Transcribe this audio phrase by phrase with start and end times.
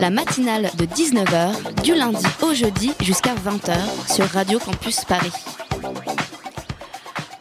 [0.00, 3.74] La matinale de 19h, du lundi au jeudi jusqu'à 20h
[4.12, 5.32] sur Radio Campus Paris.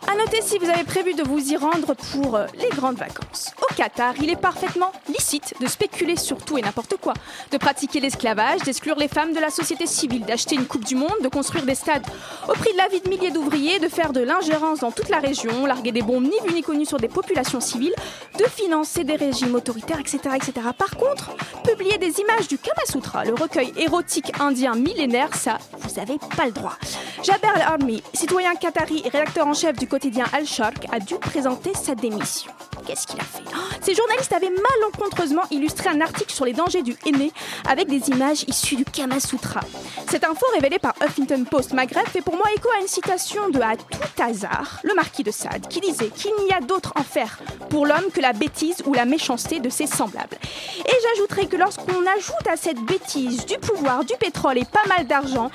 [0.07, 3.51] À noter si vous avez prévu de vous y rendre pour euh, les grandes vacances.
[3.75, 7.13] Qatar, il est parfaitement licite de spéculer sur tout et n'importe quoi,
[7.51, 11.15] de pratiquer l'esclavage, d'exclure les femmes de la société civile, d'acheter une Coupe du Monde,
[11.21, 12.05] de construire des stades
[12.47, 15.19] au prix de la vie de milliers d'ouvriers, de faire de l'ingérence dans toute la
[15.19, 17.95] région, larguer des bombes ni vues ni connues sur des populations civiles,
[18.37, 20.19] de financer des régimes autoritaires, etc.
[20.35, 20.53] etc.
[20.77, 21.31] Par contre,
[21.63, 26.45] publier des images du Kama Sutra, le recueil érotique indien millénaire, ça, vous avez pas
[26.45, 26.77] le droit.
[27.23, 31.95] Jaber Al-Armi, citoyen qatari et rédacteur en chef du quotidien Al-Sharq, a dû présenter sa
[31.95, 32.51] démission.
[32.85, 33.62] Qu'est-ce qu'il a fait?
[33.81, 37.31] Ces journalistes avaient malencontreusement illustré un article sur les dangers du henné
[37.67, 39.61] avec des images issues du Kama Sutra.
[40.09, 43.63] Cette info révélée par Huffington Post Maghreb fait pour moi écho à une citation de
[43.63, 47.39] à tout hasard, le marquis de Sade, qui disait qu'il n'y a d'autre enfer
[47.69, 50.37] pour l'homme que la bêtise ou la méchanceté de ses semblables.
[50.85, 55.07] Et j'ajouterai que lorsqu'on ajoute à cette bêtise du pouvoir, du pétrole et pas mal
[55.07, 55.49] d'argent,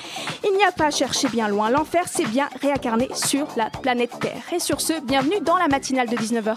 [0.45, 1.71] il n'y a pas à chercher bien loin.
[1.71, 4.43] L'enfer, c'est bien réincarné sur la planète Terre.
[4.53, 6.57] Et sur ce, bienvenue dans la matinale de 19h.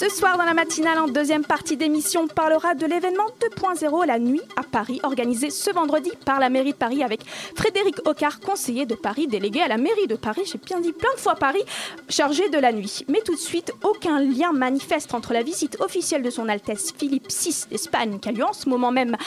[0.00, 4.18] Ce soir, dans la matinale, en deuxième partie d'émission, on parlera de l'événement 2.0 La
[4.18, 7.20] Nuit à Paris, organisé ce vendredi par la mairie de Paris avec
[7.54, 11.12] Frédéric Ocard, conseiller de Paris, délégué à la mairie de Paris, j'ai bien dit plein
[11.14, 11.62] de fois Paris,
[12.08, 13.04] chargé de la nuit.
[13.08, 17.28] Mais tout de suite, aucun lien manifeste entre la visite officielle de son Altesse Philippe
[17.28, 19.18] VI d'Espagne, qui a lieu en ce moment même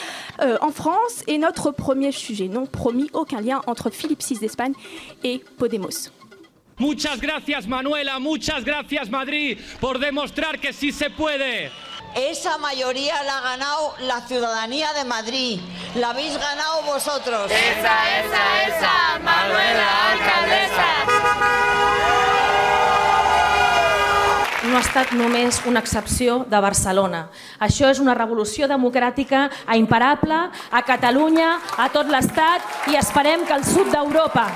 [0.42, 2.48] euh, en France, et notre premier sujet.
[2.48, 4.74] Non, promis, aucun lien entre Philippe VI d'Espagne
[5.22, 6.10] et Podemos.
[6.76, 11.70] Muchas gracias Manuela, muchas gracias Madrid por demostrar que sí se puede.
[12.14, 15.60] Esa mayoría la ha ganado la ciudadanía de Madrid.
[15.96, 17.50] La habéis ganado vosotros.
[17.50, 20.84] Esa, esa, esa, Manuela, alcaldesa.
[24.64, 27.26] no ha estat només una excepció de Barcelona.
[27.62, 33.54] Això és una revolució democràtica a imparable, a Catalunya, a tot l'Estat i esperem que
[33.54, 34.48] al sud d'Europa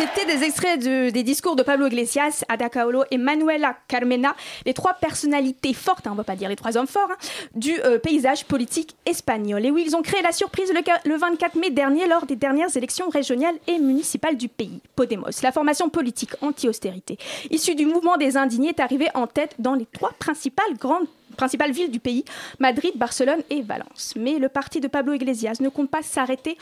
[0.00, 4.34] C'était des extraits de- des discours de Pablo Iglesias, Ada Caolo et Manuela Carmena,
[4.64, 7.16] les trois personnalités fortes, hein, on ne va pas dire les trois hommes forts, hein,
[7.54, 9.62] du euh, paysage politique espagnol.
[9.66, 12.74] Et oui, ils ont créé la surprise le, le 24 mai dernier lors des dernières
[12.78, 14.80] élections régionales et municipales du pays.
[14.96, 17.18] Podemos, la formation politique anti-austérité,
[17.50, 21.72] issue du mouvement des indignés, est arrivée en tête dans les trois principales grandes principales
[21.72, 22.24] villes du pays,
[22.58, 24.14] Madrid, Barcelone et Valence.
[24.16, 26.56] Mais le parti de Pablo Iglesias ne compte pas s'arrêter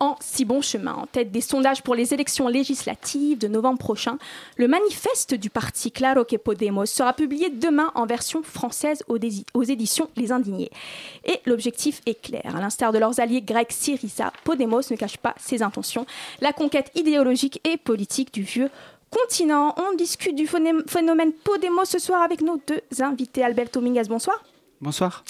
[0.00, 0.94] en si bon chemin.
[0.94, 4.18] En tête des sondages pour les élections législatives de novembre prochain,
[4.56, 10.10] le manifeste du parti Claro que Podemos sera publié demain en version française aux, éditions
[10.16, 10.70] Les Indignés.
[11.24, 12.56] Et l'objectif est clair.
[12.56, 16.06] À l'instar de leurs alliés grecs Syriza, Podemos ne cache pas ses intentions.
[16.40, 18.70] La conquête idéologique et politique du vieux
[19.12, 19.74] continent.
[19.76, 23.44] On discute du phénomène Podemos ce soir avec nos deux invités.
[23.44, 24.42] Alberto Mingas, bonsoir.
[24.80, 25.24] Bonsoir.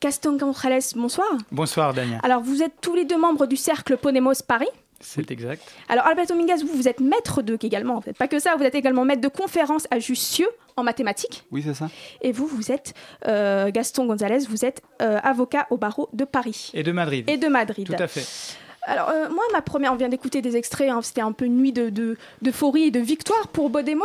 [0.00, 1.28] Gaston González, bonsoir.
[1.50, 2.18] Bonsoir, Dania.
[2.22, 4.68] Alors, vous êtes tous les deux membres du cercle Podemos Paris.
[5.00, 5.62] C'est exact.
[5.88, 8.64] Alors, Alberto Mingas, vous, vous êtes maître de, également, en fait, pas que ça, vous
[8.64, 11.44] êtes également maître de conférence à Jussieu en mathématiques.
[11.50, 11.88] Oui, c'est ça.
[12.22, 12.94] Et vous, vous êtes,
[13.26, 16.70] euh, Gaston González, vous êtes euh, avocat au barreau de Paris.
[16.74, 17.28] Et de Madrid.
[17.28, 17.86] Et de Madrid.
[17.86, 18.56] Tout à fait.
[18.88, 21.56] Alors, euh, moi, ma première, on vient d'écouter des extraits, hein, c'était un peu une
[21.56, 24.04] nuit de- de- d'euphorie et de victoire pour Podemos.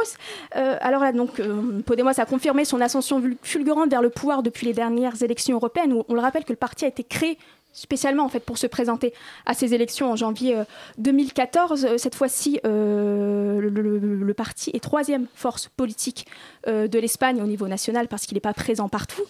[0.55, 4.65] Euh, alors là, donc, euh, Podemos a confirmé son ascension fulgurante vers le pouvoir depuis
[4.65, 7.37] les dernières élections européennes, où on le rappelle que le parti a été créé
[7.73, 9.13] spécialement en fait pour se présenter
[9.45, 10.63] à ces élections en janvier euh,
[10.97, 11.85] 2014.
[11.85, 16.25] Euh, Cette fois-ci, euh, le, parti est troisième force politique
[16.67, 19.21] euh, de l'Espagne au niveau national parce qu'il n'est pas présent partout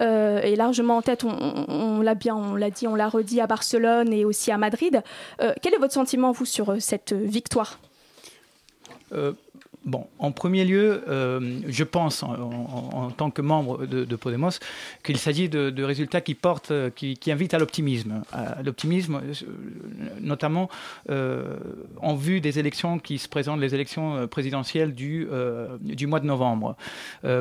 [0.00, 1.24] euh, et largement en tête.
[1.24, 4.58] On, on- l'a bien, on l'a dit, on l'a redit à Barcelone et aussi à
[4.58, 5.02] Madrid.
[5.40, 7.78] Euh, quel est votre sentiment vous sur euh, cette euh, victoire?
[9.12, 9.32] Euh,
[9.84, 14.50] bon, en premier lieu, euh, je pense, en, tant que membre de, de Podemos,
[15.02, 18.22] qu'il s'agit de, résultats qui portent, euh, qui, invitent à l'optimisme.
[18.32, 19.32] À l'optimisme, euh,
[20.20, 20.68] notamment
[22.00, 25.28] en vue des élections qui se présentent, les élections présidentielles du,
[25.80, 26.76] du mois de novembre.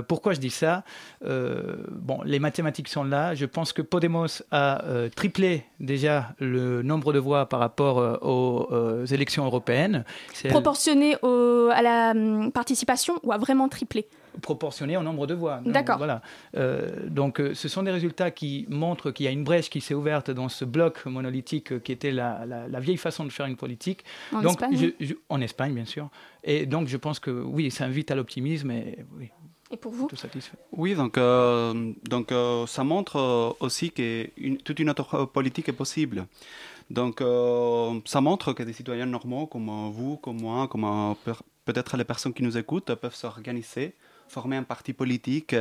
[0.08, 0.84] Pourquoi je dis ça?
[1.22, 3.36] Bon, les mathématiques sont là.
[3.36, 4.82] Je pense que Podemos a
[5.16, 10.04] triplé déjà le nombre de voix par rapport aux, élections européennes.
[10.50, 14.08] Proportionné à la hum, participation ou a vraiment triplé
[14.42, 15.62] proportionné au nombre de voix.
[15.64, 16.00] D'accord.
[16.00, 16.24] Voilà.
[17.08, 20.32] donc, ce sont des résultats qui montrent qu'il y a une brèche qui s'est ouverte
[20.32, 24.04] dans ce bloc monolithique qui était la, la, vieille façon de faire une politique.
[24.34, 24.94] En donc, Espagne
[25.30, 26.10] En Espagne, bien sûr.
[26.44, 29.30] Et donc, je pense que oui, ça invite à l'optimisme et oui.
[29.74, 30.56] Et pour vous satisfait.
[30.72, 35.68] Oui, donc, euh, donc euh, ça montre euh, aussi que une, toute une autre politique
[35.68, 36.28] est possible.
[36.92, 37.24] Donc,
[38.06, 41.16] ça montre que des citoyens normaux comme vous, comme moi, comme
[41.66, 43.94] peut-être les personnes qui nous écoutent peuvent s'organiser,
[44.28, 45.56] former un parti politique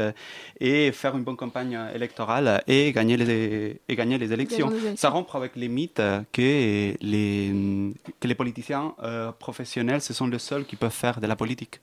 [0.61, 4.73] et faire une bonne campagne électorale et gagner les, et gagner les élections.
[4.97, 6.03] Ça rompt avec les mythes
[6.33, 8.95] que les, que les politiciens
[9.39, 11.81] professionnels, ce sont les seuls qui peuvent faire de la politique.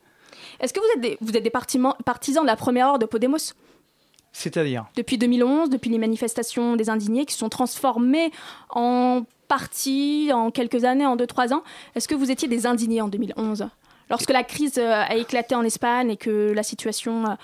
[0.60, 3.54] Est-ce que vous êtes des, vous êtes des partisans de la première heure de Podemos?
[4.32, 4.86] C'est-à-dire?
[4.96, 8.32] Depuis 2011, depuis les manifestations des indignés qui sont transformées
[8.70, 11.64] en partis en quelques années, en 2-3 ans.
[11.96, 13.68] Est-ce que vous étiez des indignés en 2011
[14.10, 17.36] Lorsque la crise euh, a éclaté en Espagne et que la situation euh,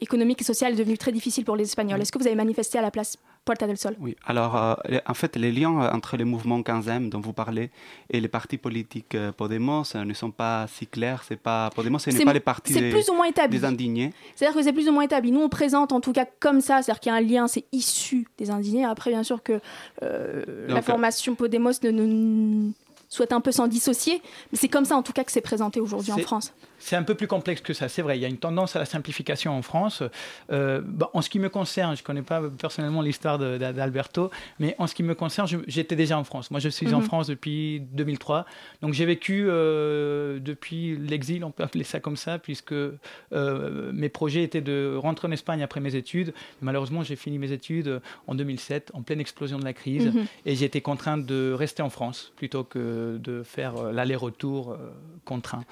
[0.00, 2.78] économique et sociale est devenue très difficile pour les Espagnols, est-ce que vous avez manifesté
[2.78, 3.94] à la place Puerta del Sol?
[4.00, 4.74] Oui, alors euh,
[5.06, 7.70] en fait, les liens entre les mouvements 15e dont vous parlez
[8.10, 11.22] et les partis politiques Podemos ne sont pas si clairs.
[11.26, 13.58] C'est pas Podemos, ce n'est pas les partis des, plus ou moins établi.
[13.58, 14.12] des indignés.
[14.34, 15.30] C'est-à-dire que c'est plus ou moins établi.
[15.30, 17.64] Nous, on présente en tout cas comme ça, c'est-à-dire qu'il y a un lien, c'est
[17.70, 18.84] issu des indignés.
[18.84, 19.60] Après, bien sûr que
[20.00, 22.72] la formation Podemos ne, ne
[23.10, 24.22] souhaite un peu s'en dissocier,
[24.52, 26.52] mais c'est comme ça en tout cas que c'est présenté aujourd'hui en France.
[26.80, 28.18] C'est un peu plus complexe que ça, c'est vrai.
[28.18, 30.02] Il y a une tendance à la simplification en France.
[30.50, 34.74] Euh, bah, en ce qui me concerne, je ne connais pas personnellement l'histoire d'Alberto, mais
[34.78, 36.50] en ce qui me concerne, j'étais déjà en France.
[36.50, 37.04] Moi, je suis en mhm.
[37.04, 38.46] France depuis 2003.
[38.80, 44.08] Donc, j'ai vécu euh, depuis l'exil, on peut appeler ça comme ça, puisque euh, mes
[44.08, 46.32] projets étaient de rentrer en Espagne après mes études.
[46.62, 50.24] Malheureusement, j'ai fini mes études en 2007, en pleine explosion de la crise, mhm.
[50.46, 54.78] et j'ai été contraint de rester en France plutôt que de faire l'aller-retour
[55.26, 55.64] contraint.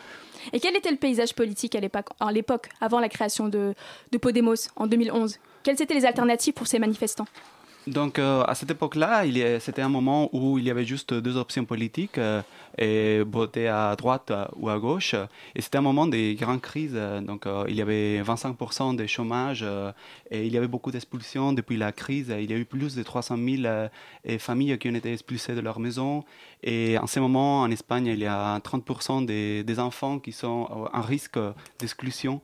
[0.53, 1.81] Et quel était le paysage politique à
[2.31, 3.75] l'époque, avant la création de,
[4.13, 7.27] de Podemos en 2011 Quelles étaient les alternatives pour ces manifestants?
[7.89, 9.25] Donc euh, à cette époque-là,
[9.61, 12.43] c'était un moment où il y avait juste deux options politiques, euh,
[12.79, 15.15] et voter à droite ou à gauche.
[15.55, 16.99] Et c'était un moment des grandes crises.
[17.23, 19.65] Donc il y avait 25% de chômage
[20.31, 22.33] et il y avait beaucoup d'expulsions depuis la crise.
[22.39, 23.89] Il y a eu plus de 300 000
[24.39, 26.25] familles qui ont été expulsées de leur maison.
[26.63, 30.89] Et en ce moment, en Espagne, il y a 30% des, des, enfants qui sont
[30.93, 31.39] en risque
[31.79, 32.41] d'exclusion.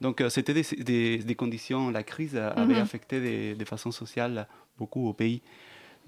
[0.00, 2.82] Donc, c'était des, des, conditions, la crise avait mhm.
[2.82, 4.46] affecté de façon sociale
[4.78, 5.42] beaucoup au pays.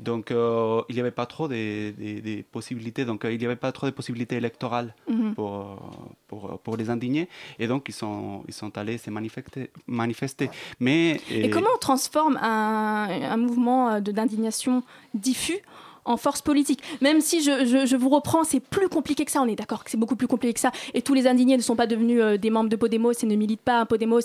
[0.01, 3.05] Donc, euh, il n'y avait pas trop de, possibilités.
[3.05, 5.35] Donc, euh, il n'y avait pas trop de possibilités électorales mhm.
[5.35, 5.79] pour,
[6.27, 7.29] pour, pour, les indignés.
[7.59, 9.71] Et donc, ils sont, ils sont allés se manifester.
[9.87, 10.51] manifester.
[10.81, 11.51] Mais, et...
[11.51, 14.83] comment on transforme un, un mouvement euh, d'indignation
[15.13, 15.59] diffus
[16.07, 16.83] en force politique?
[17.03, 19.43] Même si je, je, vous reprends, c'est plus compliqué que ça.
[19.43, 20.73] On est d'accord que c'est beaucoup plus compliqué que ça.
[20.95, 23.61] Et tous les indignés ne sont pas devenus des membres de Podemos et ne militent
[23.61, 24.21] pas à Podemos.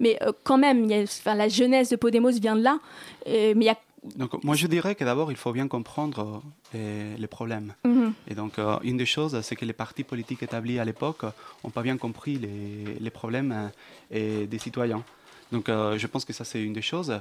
[0.00, 2.80] Mais quand même, y a, enfin, la jeunesse de Podemos vient de là.
[3.26, 3.78] mais il y a
[4.16, 6.42] donc, moi, je dirais que d'abord, il faut bien comprendre
[6.74, 7.74] euh, les problèmes.
[7.84, 8.14] Mhm.
[8.28, 11.24] Et donc, euh, une des choses, c'est que les partis politiques établis à l'époque
[11.62, 13.70] n'ont pas bien compris les, les problèmes
[14.14, 15.04] euh, des citoyens.
[15.52, 17.20] Donc, je pense que ça, c'est une des choses.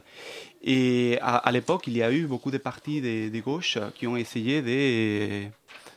[0.61, 4.15] Et à, l'époque, il y a eu beaucoup de partis de, de gauche qui ont
[4.15, 5.49] essayé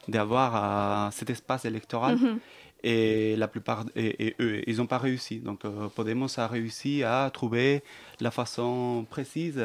[0.08, 2.16] d'avoir cet espace électoral.
[2.16, 2.38] Mhm.
[2.84, 5.40] Et la plupart, et, eux, ils n'ont pas réussi.
[5.40, 7.82] Donc, Podemos a réussi à trouver
[8.18, 9.62] la façon précise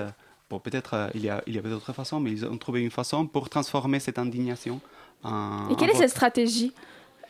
[0.49, 2.91] Bon, peut-être euh, il, y il y avait d'autres façons, mais ils ont trouvé une
[2.91, 4.79] façon pour transformer cette indignation
[5.23, 5.69] en.
[5.69, 6.73] Et quelle est cette stratégie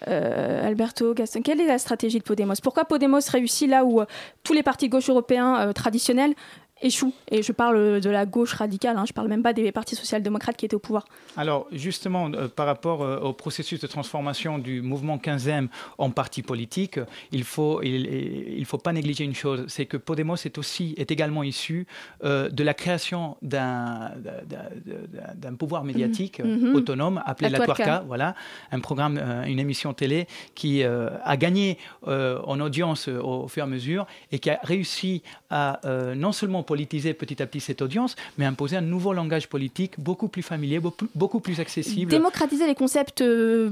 [0.08, 2.54] euh, Alberto Gaston, quelle est la stratégie de Podemos?
[2.62, 4.06] Pourquoi Podemos réussit là où euh,
[4.44, 6.36] tous les partis de gauche européens traditionnels
[6.82, 7.14] échoue.
[7.30, 9.96] Et je parle de la gauche radicale, hein, je ne parle même pas des partis
[9.96, 11.06] social-démocrates qui étaient au pouvoir.
[11.36, 15.68] Alors, justement, euh, par rapport euh, au processus de transformation du mouvement 15e
[15.98, 17.00] en parti politique,
[17.32, 18.06] il ne faut, il,
[18.58, 21.88] il, faut pas négliger une chose, c'est que Podemos est, aussi, est également issu
[22.24, 24.12] euh, de la création d'un
[25.58, 26.70] pouvoir médiatique mhm.
[26.70, 26.76] Mhm.
[26.76, 28.36] autonome appelé la, la voilà,
[28.72, 34.06] un programme, une émission télé qui a gagné en audience au fur et à mesure
[34.32, 35.80] et qui a réussi à
[36.16, 40.28] non seulement politiser petit à petit cette audience, mais imposer un nouveau langage politique beaucoup
[40.28, 40.80] plus familier,
[41.16, 42.12] beaucoup plus accessible.
[42.12, 43.72] Démocratiser les concepts euh,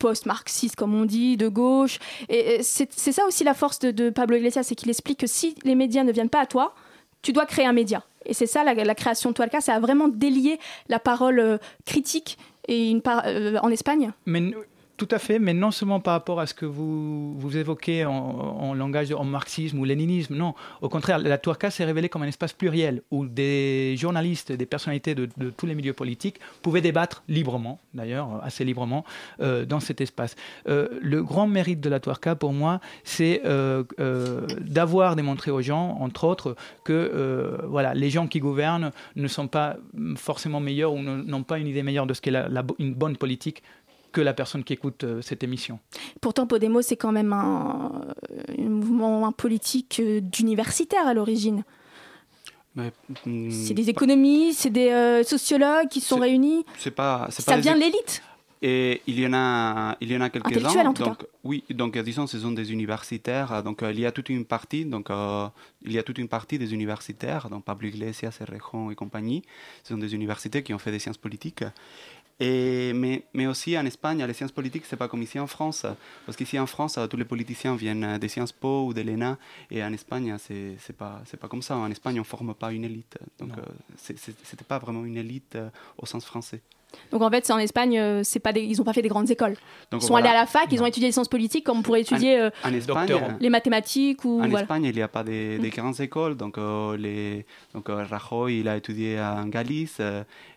[0.00, 2.00] post-marxistes, comme on dit, de gauche.
[2.28, 5.76] Et c'est ça aussi la force de, Pablo Iglesias, c'est qu'il explique que si les
[5.76, 6.74] médias ne viennent pas à toi,
[7.22, 8.02] tu dois créer un média.
[8.26, 12.38] Et c'est ça la, création de Tuarca, ça a vraiment délié la parole euh, critique
[12.68, 14.12] et une euh, en Espagne.
[14.26, 14.52] Mais
[15.00, 18.74] tout à fait, mais non seulement par rapport à ce que vous, vous évoquez en,
[18.74, 20.54] langage en marxisme ou léninisme, non.
[20.82, 25.14] Au contraire, la Tourka s'est révélée comme un espace pluriel où des journalistes, des personnalités
[25.14, 25.26] de,
[25.56, 29.06] tous les milieux politiques pouvaient débattre librement, d'ailleurs, assez librement,
[29.40, 30.36] euh, dans cet espace.
[30.68, 33.84] Euh, le grand mérite de la Tourka, pour moi, c'est euh,
[34.60, 39.78] d'avoir démontré aux gens, entre autres, que voilà, les gens qui gouvernent ne sont pas
[40.16, 42.34] forcément meilleurs ou n'ont pas une idée meilleure de ce qu'est
[42.78, 43.62] une bonne politique
[44.12, 45.78] que la personne qui écoute euh, cette émission.
[46.20, 48.02] Pourtant, Podemos, c'est quand même un,
[48.58, 51.64] mouvement politique euh, d'universitaire à l'origine.
[52.76, 56.64] Hmm, c'est des économies, c'est des euh, sociologues qui sont réunis.
[56.78, 58.22] C'est pas, ça vient de l'élite.
[58.62, 60.92] Et il y en a, il y en a quelques-uns.
[60.92, 63.62] Donc, oui, donc disons, ce sont des universitaires.
[63.62, 65.08] Donc, il y a toute une partie, donc
[65.82, 69.42] il y a toute une partie des universitaires, donc Pablo Iglesias, Errejón et compagnie.
[69.82, 71.64] Ce sont des universités qui ont fait des sciences politiques.
[72.40, 75.84] Et, mais, mais, aussi en Espagne, les sciences politiques, c'est pas comme ici en France.
[76.24, 79.38] Parce qu'ici en France, tous les politiciens viennent des Sciences Po ou de l'ENA.
[79.70, 81.76] Et en Espagne, c'est n'est pas, pas comme ça.
[81.76, 83.18] En Espagne, on ne forme pas une élite.
[83.38, 83.62] Donc, euh,
[83.96, 85.68] ce c'était pas vraiment une élite euh,
[85.98, 86.62] au sens français.
[87.10, 89.30] Donc en fait, c'est en Espagne, euh, c'est pas ils n'ont pas fait des grandes
[89.30, 89.56] écoles.
[89.92, 92.02] ils sont allés à la fac, ils ont étudié les sciences politiques comme on pourrait
[92.02, 94.40] étudier en, Espagne, les mathématiques ou.
[94.40, 96.36] En Espagne, il n'y a pas des, des grandes écoles.
[96.36, 96.58] Donc,
[96.98, 100.00] les, donc Rajoy, il a étudié en Galice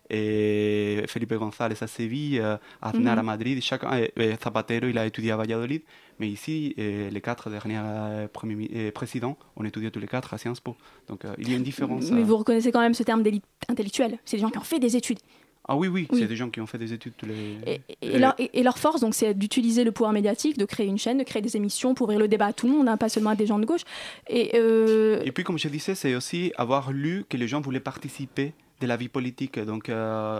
[0.09, 2.43] et Felipe González à Séville,
[2.81, 4.05] Aznar à Madrid, chacun,
[4.43, 5.81] Zapatero il a étudié à Valladolid,
[6.19, 10.75] mais ici les quatre derniers premiers présidents ont étudié tous les quatre à Sciences Po.
[11.07, 12.11] Donc il y a une différence.
[12.11, 14.79] Mais vous reconnaissez quand même ce terme d'élite intellectuelle, c'est des gens qui ont fait
[14.79, 15.19] des études.
[15.67, 17.13] Ah oui, oui, c'est des gens qui ont fait des études.
[17.17, 17.81] Tous les...
[18.01, 21.17] et, leur, et, leur, force, donc, c'est d'utiliser le pouvoir médiatique, de créer une chaîne,
[21.17, 23.29] de créer des émissions pour ouvrir le débat à tout le monde, hein, pas seulement
[23.29, 23.83] à des gens de gauche.
[24.27, 28.53] Et, et puis, comme je disais, c'est aussi avoir lu que les gens voulaient participer
[28.81, 29.59] de la vie politique.
[29.59, 30.39] Donc, euh,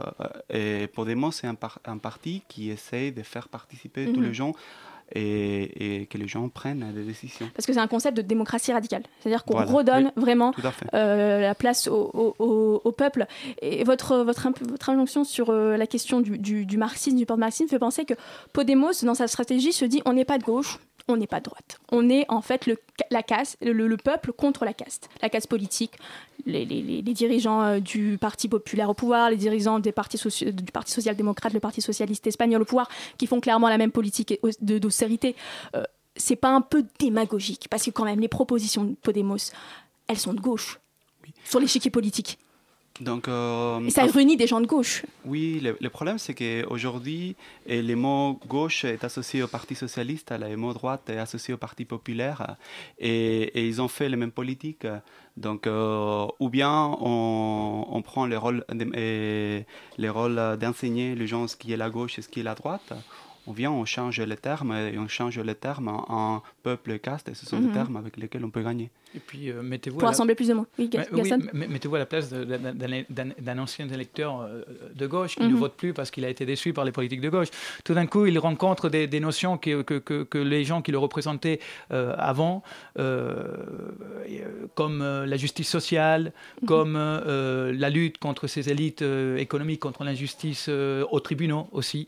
[0.49, 4.25] et Podemos, c'est un, un, parti qui essaie de faire participer tous mhm.
[4.25, 4.53] les gens
[5.13, 7.49] et, que les gens prennent des décisions.
[7.55, 9.03] Parce que c'est un concept de démocratie radicale.
[9.19, 10.53] C'est-à-dire qu'on redonne vraiment
[10.93, 13.25] euh, la place au, au, peuple.
[13.61, 17.67] Et votre, votre, votre injonction sur euh, la question du, du, du marxisme, du port-marxisme,
[17.67, 18.13] fait penser que
[18.51, 21.45] Podemos, dans sa stratégie, se dit on n'est pas de gauche, on n'est pas de
[21.45, 21.79] droite.
[21.91, 22.77] On est en fait le,
[23.11, 25.09] la caste, le, peuple contre la caste.
[25.21, 25.93] La caste politique,
[26.45, 26.65] les,
[27.01, 31.59] dirigeants euh, du Parti populaire au pouvoir, les dirigeants des partis du Parti social-démocrate, le
[31.59, 35.35] Parti socialiste espagnol au pouvoir, qui font clairement la même politique d'austérité.
[35.75, 35.83] Euh,
[36.15, 39.51] c'est pas un peu démagogique Parce que quand même, les propositions de Podemos,
[40.07, 40.79] elles sont de gauche
[41.43, 42.37] sur l'échiquier politique.
[43.01, 45.03] Donc, euh, ça réunit des gens de gauche.
[45.25, 47.35] Oui, le, problème c'est qu'aujourd'hui,
[47.67, 51.85] le mot gauche est associé au Parti socialiste, le mot droite est associé au Parti
[51.85, 52.55] populaire,
[52.99, 54.85] et, ils ont fait les mêmes politiques.
[55.37, 59.65] Donc, euh, ou bien on, on prend les rôles, les
[60.09, 62.93] rôles d'enseigner les gens ce qui est la gauche et ce qui est la droite,
[63.47, 67.29] on vient, on change les termes et on change les termes en, peuple et caste,
[67.29, 67.73] et ce sont des mhm.
[67.73, 68.89] termes avec lesquels on peut gagner.
[69.15, 69.97] Et puis, euh, mettez-vous.
[69.97, 70.65] Pour assembler plus de monde.
[70.79, 70.89] Oui,
[71.53, 74.63] mettez-vous à la place d'un ancien électeur euh,
[74.95, 75.55] de gauche qui ne mhm.
[75.55, 77.49] vote plus parce qu'il a été déçu par les politiques de gauche.
[77.83, 81.59] Tout d'un coup, il rencontre des, notions que, que, que, les gens qui le représentaient
[81.91, 82.63] euh, avant,
[84.75, 86.67] comme la justice sociale, mhm.
[86.67, 89.03] comme la lutte contre ces élites
[89.37, 92.07] économiques, contre l'injustice aux tribunaux aussi.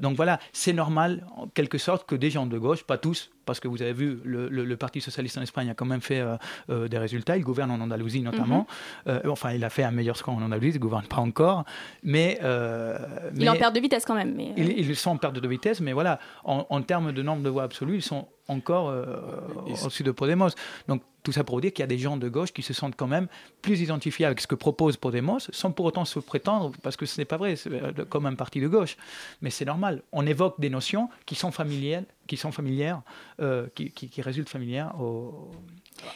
[0.00, 3.60] donc voilà, c'est normal, en quelque sorte, que des gens de gauche, pas tous, parce
[3.60, 6.36] que vous avez vu, le, Parti socialiste en Espagne a quand même fait euh,
[6.68, 7.38] euh, des résultats.
[7.38, 8.66] Il gouverne en Andalousie notamment.
[9.06, 9.14] Mhm.
[9.14, 11.64] Euh, enfin, il a fait un meilleur score en Andalousie, il ne gouverne pas encore.
[12.02, 14.34] Mais, il est en perte de vitesse quand même.
[14.36, 14.52] Mais...
[14.58, 17.62] Ils, sont en perte de vitesse, mais voilà, en, en termes de nombre de voix
[17.62, 19.04] absolues, ils sont encore euh,
[19.82, 20.50] au-dessus de Podemos.
[20.88, 22.96] Donc tout ça pour dire qu'il y a des gens de gauche qui se sentent
[22.96, 23.28] quand même
[23.60, 27.20] plus identifiés avec ce que propose Podemos, sans pour autant se prétendre, parce que ce
[27.20, 28.96] n'est pas vrai, euh, comme un parti de gauche.
[29.42, 30.02] Mais c'est normal.
[30.12, 33.02] On évoque des notions qui sont familières, qui sont familières,
[33.40, 34.94] euh, qui, qui, résultent familières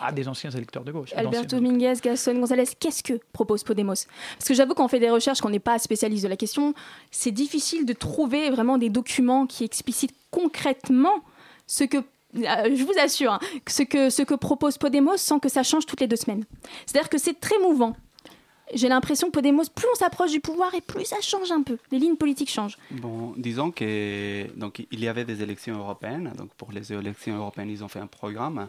[0.00, 1.12] à des anciens électeurs de gauche.
[1.14, 4.06] Alberto Dominguez, Gaston González, qu'est-ce que propose Podemos?
[4.38, 6.74] Parce que j'avoue qu'on fait des recherches, qu'on n'est pas spécialiste de la question,
[7.10, 11.22] c'est difficile de trouver vraiment des documents qui explicitent concrètement
[11.66, 11.98] ce que
[12.34, 16.00] je vous assure, hein, ce, que, ce que propose Podemos sans que ça change toutes
[16.00, 16.44] les deux semaines.
[16.86, 17.94] C'est-à-dire que c'est très mouvant.
[18.74, 21.76] J'ai l'impression que Podemos, plus on s'approche du pouvoir et plus ça change un peu.
[21.90, 22.78] Les lignes politiques changent.
[22.90, 26.32] Bon, disons que donc il y avait des élections européennes.
[26.38, 28.68] Donc pour les élections européennes, ils ont fait un programme.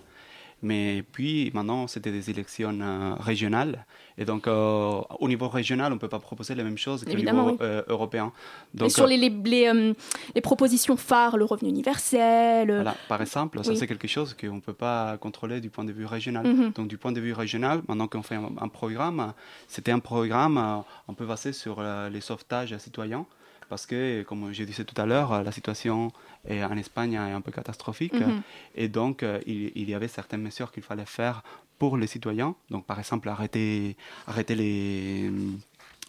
[0.63, 3.85] Mais puis maintenant, c'était des élections euh, régionales.
[4.17, 7.13] Et donc, euh, au niveau régional, on ne peut pas proposer la même chose qu'au
[7.13, 8.31] niveau euh, européen.
[8.73, 12.71] Donc, et sur les, les, les, propositions phares, le revenu universel.
[12.71, 15.91] Voilà, par exemple, ça c'est quelque chose qu'on ne peut pas contrôler du point de
[15.91, 16.47] vue régional.
[16.47, 16.71] Mhm.
[16.71, 19.33] Donc, du point de vue régional, maintenant qu'on fait un, programme,
[19.67, 23.25] c'était un programme un peu basé sur les sauvetages citoyens
[23.73, 26.11] parce que, comme je disais tout à l'heure, la situation
[26.47, 28.13] en Espagne est un peu catastrophique.
[28.13, 28.41] Mhm.
[28.75, 31.41] Et donc, euh, il, il y avait certaines mesures qu'il fallait faire
[31.79, 32.53] pour les citoyens.
[32.69, 35.31] Donc, par exemple, arrêter, arrêter les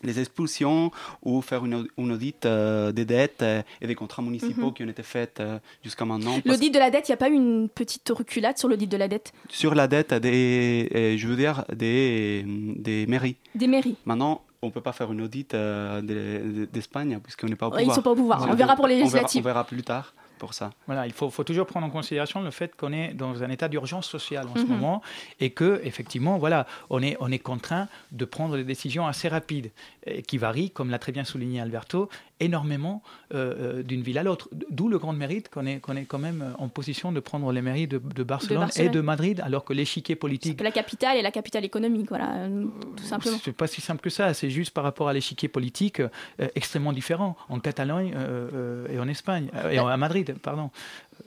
[0.03, 0.91] les expulsions
[1.23, 4.75] ou faire une, une audit euh, des dettes euh, et des contrats municipaux Mhm.
[4.75, 6.37] qui ont été faits euh, jusqu'à maintenant.
[6.45, 8.99] L'audit de la dette, il n'y a pas eu une petite reculade sur l'audit de
[8.99, 9.33] la dette?
[9.49, 12.45] Sur la dette des, je veux dire, des,
[12.89, 13.37] des mairies.
[13.55, 17.57] des mairies Maintenant, on ne peut pas faire une audit euh, de- d'Espagne puisqu'on n'est
[17.57, 17.95] pas au Ouais, ils pouvoir.
[17.97, 18.47] sont pas au pouvoir.
[18.49, 19.41] On verra pour les on verra- législatives.
[19.43, 20.73] On verra, plus tard pour ça.
[20.87, 23.69] Voilà, il faut, faut toujours prendre en considération le fait qu'on est dans un état
[23.69, 24.69] d'urgence sociale en ce Mhm.
[24.69, 25.01] moment
[25.39, 29.71] et que effectivement, voilà, on est, on est contraint de prendre des décisions assez rapides
[30.07, 32.09] et qui varient, comme l'a très bien souligné Alberto,
[32.41, 34.49] énormément euh, euh, d'une ville à l'autre.
[34.71, 37.63] D'où le grand mérite qu'on est, qu'on est quand même en position de prendre les
[37.63, 38.89] mairies de, de Barcelone, Barcelone.
[38.89, 42.65] et de Madrid, alors que l'échiquier politique La capitale et la capitale économique, voilà, euh,
[42.97, 43.39] tout simplement.
[43.43, 46.09] c'est pas si simple que ça, c'est juste par rapport à l'échiquier politique euh,
[46.55, 50.71] extrêmement différent en Catalogne euh, euh, et en Espagne, euh, et à Madrid, pardon.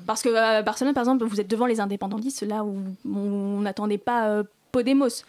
[0.06, 2.78] Parce que à Barcelone, par exemple, vous êtes devant les indépendantistes, là où
[3.10, 5.24] on n'attendait pas euh, Podemos.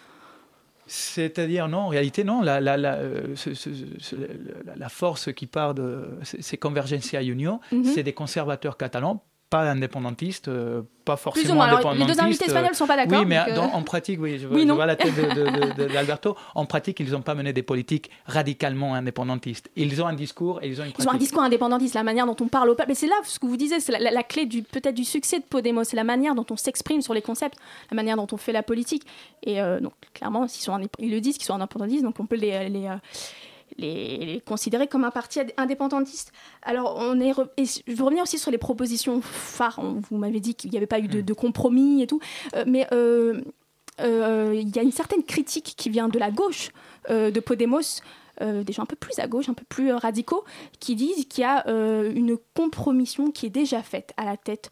[0.91, 2.41] C'est-à-dire, non, en réalité, non.
[2.41, 3.69] La, la, la, euh, ce- ce-
[3.99, 4.15] ce-
[4.65, 6.09] la- la force qui part de.
[6.23, 7.83] C'est c'est Convergencia Unió, Mhm.
[7.83, 11.61] c'est des conservateurs catalans, pas indépendantistes, euh, pas forcément.
[11.63, 14.37] Alors, les deux invités espagnols sont pas d'accord, Oui, mais euh, dans- en pratique, oui,
[14.37, 15.11] je vois, Oui, je vois la tête
[15.93, 16.35] d'Alberto.
[16.55, 19.69] En pratique, ils n'ont pas mené des politiques radicalement indépendantistes.
[19.75, 21.21] Ils ont un discours et ils ont une Ils ont un pratique.
[21.21, 22.91] discours indépendantiste, la manière dont on parle au peuple.
[22.91, 25.03] Et c'est là ce que vous disiez, c'est la, la- la clé du peut-être du
[25.05, 27.57] succès de Podemos, c'est la manière dont on s'exprime sur les concepts,
[27.91, 29.03] la manière dont on fait la politique.
[29.43, 32.35] Et euh, donc clairement, s'ils sont ils le disent qu'ils sont indépendantistes, donc on peut
[32.35, 32.95] les, les, euh,
[33.77, 36.31] les, les considérer comme un parti indépendantiste.
[36.61, 39.79] Alors on est, re- et je veux revenir aussi sur les propositions phares.
[40.09, 42.19] Vous m'avez dit qu'il n'y avait pas eu de, de compromis et tout,
[42.55, 43.41] Euh, mais euh,
[44.01, 46.71] euh, il y a une certaine critique qui vient de la gauche
[47.09, 48.01] de Podemos,
[48.41, 50.43] euh, des gens un peu plus à gauche, un peu plus euh, radicaux,
[50.79, 54.69] qui disent qu'il y a euh, une compromission qui est déjà faite à la tête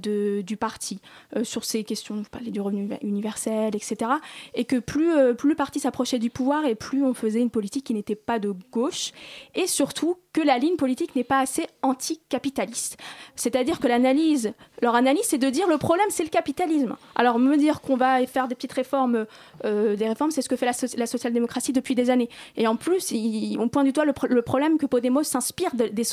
[0.00, 0.98] du parti
[1.42, 4.12] sur ces questions, vous parlez du revenu universel, etc.
[4.54, 7.84] Et que plus, plus le parti s'approchait du pouvoir et plus on faisait une politique
[7.84, 9.12] qui n'était pas de gauche,
[9.54, 12.96] et surtout que la ligne politique n'est pas assez anticapitaliste.
[13.36, 16.96] C'est-à-dire que l'analyse, leur analyse, c'est de dire le problème, c'est le capitalisme.
[17.16, 19.26] Alors me dire qu'on va faire des petites réformes,
[19.64, 22.28] euh, des réformes, c'est ce que fait la, la social-démocratie depuis des années.
[22.56, 23.12] Et en plus,
[23.58, 26.04] on pointe du doigt le, pro- le problème que Podemos s'inspire de- des,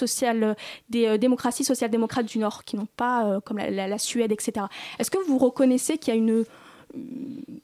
[0.90, 4.32] des euh, démocraties social-démocrates du Nord, qui n'ont pas, euh, comme la, la- la Suède,
[4.32, 4.66] etc.
[5.00, 6.46] Est-ce que vous reconnaissez qu'il y a une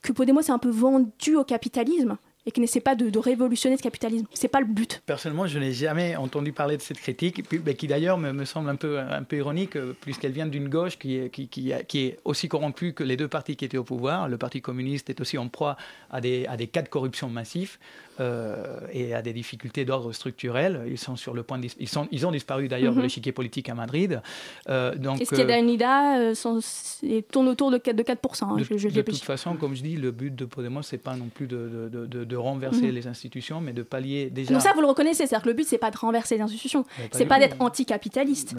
[0.02, 2.18] que Podemos est un peu vendu au capitalisme?
[2.46, 5.02] Et qu'il n'essaie pas de, de révolutionner ce capitalisme C'est pas le but.
[5.06, 7.44] Personnellement, je n'ai jamais entendu parler de cette critique,
[7.78, 10.98] qui d'ailleurs me, me semble un peu, un peu ironique, euh, puisqu'elle vient d'une gauche
[10.98, 13.78] qui est, qui, qui, a- qui est aussi corrompue que les deux partis qui étaient
[13.78, 14.28] au pouvoir.
[14.28, 15.78] Le Parti communiste est aussi en proie
[16.10, 17.80] à des, à des cas de corruption massifs
[18.20, 20.82] euh, et à des difficultés d'ordre structurel.
[20.90, 23.04] Ils sont sur le point de ils, sont, ils ont disparu d'ailleurs de Mhm.
[23.04, 24.22] l'échiquier politique à Madrid.
[24.70, 28.04] Euh, donc, Est-ce qu'il y a euh, euh, sont- c'est- tourne autour de 4%, de
[28.04, 30.46] 4% hein, de, je, je de l'ai toute façon, comme je dis, le but de
[30.46, 32.96] Podemos, c'est pas non plus de, de, de- renverser Mhm.
[32.96, 34.54] les institutions, mais de pallier déjà.
[34.54, 36.86] Donc ça, vous le reconnaissez, c'est-à-dire que le but, c'est pas de renverser les institutions,
[37.12, 38.56] c'est pas d'être anticapitaliste.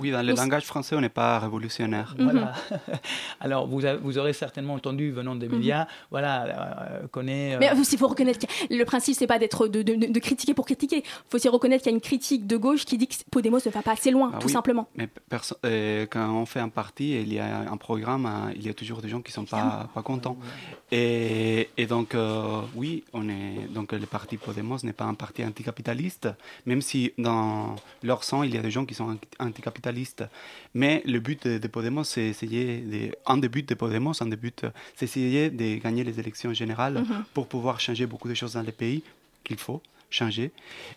[0.00, 2.14] Oui, dans le Donc, langage français, on n'est pas révolutionnaire.
[2.18, 2.52] Voilà.
[3.40, 7.54] Alors, vous, a- vous aurez certainement entendu, venant des médias, voilà, euh, qu'on est.
[7.54, 10.54] euh, Mais il faut reconnaître que le principe, c'est pas d'être de, de- de critiquer
[10.54, 10.98] pour critiquer.
[10.98, 13.58] Il faut aussi reconnaître qu'il y a une critique de gauche qui dit que Podemos
[13.64, 14.88] ne va pas assez loin, Ah tout oui, simplement.
[14.96, 15.08] Mais
[15.64, 18.74] euh, quand on fait un parti, il y a un programme, euh, il y a
[18.74, 20.36] toujours des gens qui ne sont pas, pas contents.
[20.92, 25.44] Et, et donc, euh, oui, on est, donc le parti Podemos n'est pas un parti
[25.44, 26.28] anticapitaliste,
[26.66, 30.24] même si dans leur sang, il y a des gens qui sont anti- anticapitalistes.
[30.74, 34.26] Mais le but de, de Podemos, c'est essayer, de, un des buts de Podemos, un
[34.26, 34.52] des buts,
[34.96, 37.24] c'est essayer de gagner les élections générales Mhm.
[37.34, 39.02] pour pouvoir changer beaucoup de choses dans le pays
[39.44, 40.52] qu'il faut changer.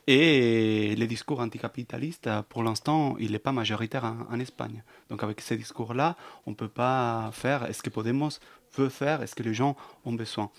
[0.06, 4.84] Et le discours anticapitaliste, pour l'instant, il n'est pas majoritaire en, en Espagne.
[5.10, 8.30] Donc avec ces discours-là, on ne peut pas faire est-ce que Podemos
[8.78, 9.76] veut faire, est-ce que les gens
[10.06, 10.52] ont besoin?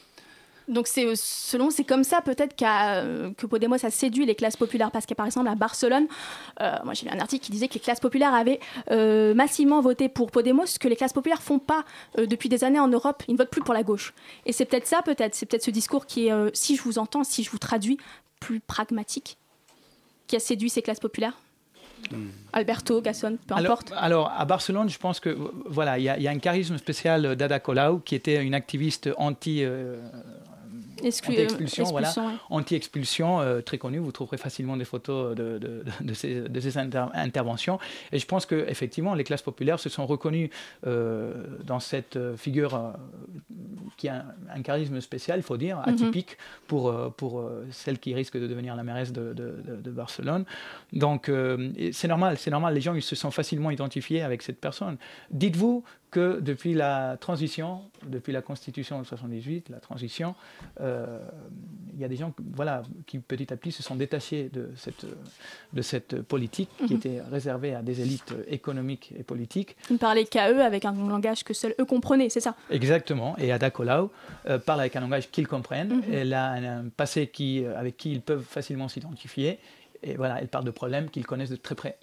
[0.68, 4.56] Donc c'est euh, selon c'est comme ça peut-être euh, que Podemos a séduit les classes
[4.56, 6.06] populaires parce que par exemple à Barcelone,
[6.60, 9.80] euh, moi j'ai lu un article qui disait que les classes populaires avaient euh, massivement
[9.80, 11.84] voté pour Podemos, ce que les classes populaires font pas
[12.18, 14.12] euh, depuis des années en Europe, ils ne votent plus pour la gauche.
[14.46, 17.24] Et c'est peut-être ça peut-être, c'est peut-être ce discours qui est, si je vous entends,
[17.24, 17.96] si je vous traduis,
[18.38, 19.38] plus pragmatique,
[20.26, 21.38] qui a séduit ces classes populaires.
[22.52, 23.92] Alberto, Gasson, peu alors, importe.
[23.96, 26.78] alors, à Barcelone, je pense que voilà, il y, a- il y a un charisme
[26.78, 29.64] spécial d'Ada Colau, qui était une activiste anti.
[29.64, 29.98] euh,
[31.04, 32.12] anti-expulsion, voilà,
[32.50, 33.98] anti-expulsion, très connu.
[33.98, 37.78] Vous trouverez facilement des photos de, de, de ces, de ces interventions.
[38.12, 40.50] Et je pense que effectivement, les classes populaires se sont reconnues
[40.84, 42.94] dans cette figure
[43.96, 45.94] qui a un, charisme spécial, il faut dire, mhm.
[45.94, 50.44] atypique pour, pour celle qui risque de devenir la mairesse de, de Barcelone.
[50.92, 51.30] Donc
[51.92, 52.74] c'est normal, c'est normal.
[52.74, 54.96] Les gens ils se sont facilement identifiés avec cette personne.
[55.30, 60.34] Dites-vous que depuis la transition, depuis la Constitution de 78, la transition,
[60.80, 61.20] euh,
[61.92, 65.06] il y a des gens voilà, qui petit à petit se sont détachés de cette,
[65.72, 66.98] de cette politique qui mhm.
[66.98, 69.76] était réservée à des élites économiques et politiques.
[69.90, 72.54] Ils parlaient qu'à eux avec un langage que seuls eux comprenaient, c'est ça?
[72.70, 73.36] Exactement.
[73.38, 74.10] Et Ada Colau
[74.46, 75.96] euh, parle avec un langage qu'ils comprennent.
[75.96, 76.12] Mhm.
[76.12, 79.58] Elle a un, passé qui, avec qui ils peuvent facilement s'identifier.
[80.02, 81.98] Et voilà, elle parle de problèmes qu'ils connaissent de très près.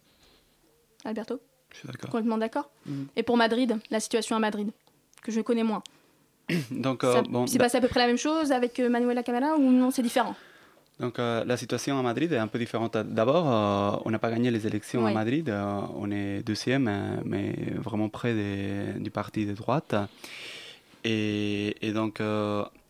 [1.06, 1.40] Alberto?
[1.76, 2.10] Je suis d'accord.
[2.10, 2.70] Complètement d'accord.
[2.86, 3.04] Mm.
[3.16, 4.72] Et pour Madrid, la situation à Madrid,
[5.22, 5.84] que je connais moins.
[6.72, 9.56] Donc, euh, bon, c'est passé à peu près la même chose avec euh, Manuela Camara
[9.56, 10.36] ou non, c'est différent?
[10.98, 12.96] Donc euh, la situation à Madrid est un peu différente.
[12.96, 15.54] D'abord, on n'a pas gagné les élections à Madrid,
[15.98, 18.34] on est deuxième, mais vraiment près
[18.98, 19.94] du parti de droite.
[21.04, 22.22] Et, et donc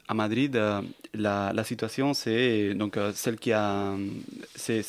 [0.07, 0.81] à Madrid, euh,
[1.13, 3.95] la, situation, c'est donc euh, celle qui a.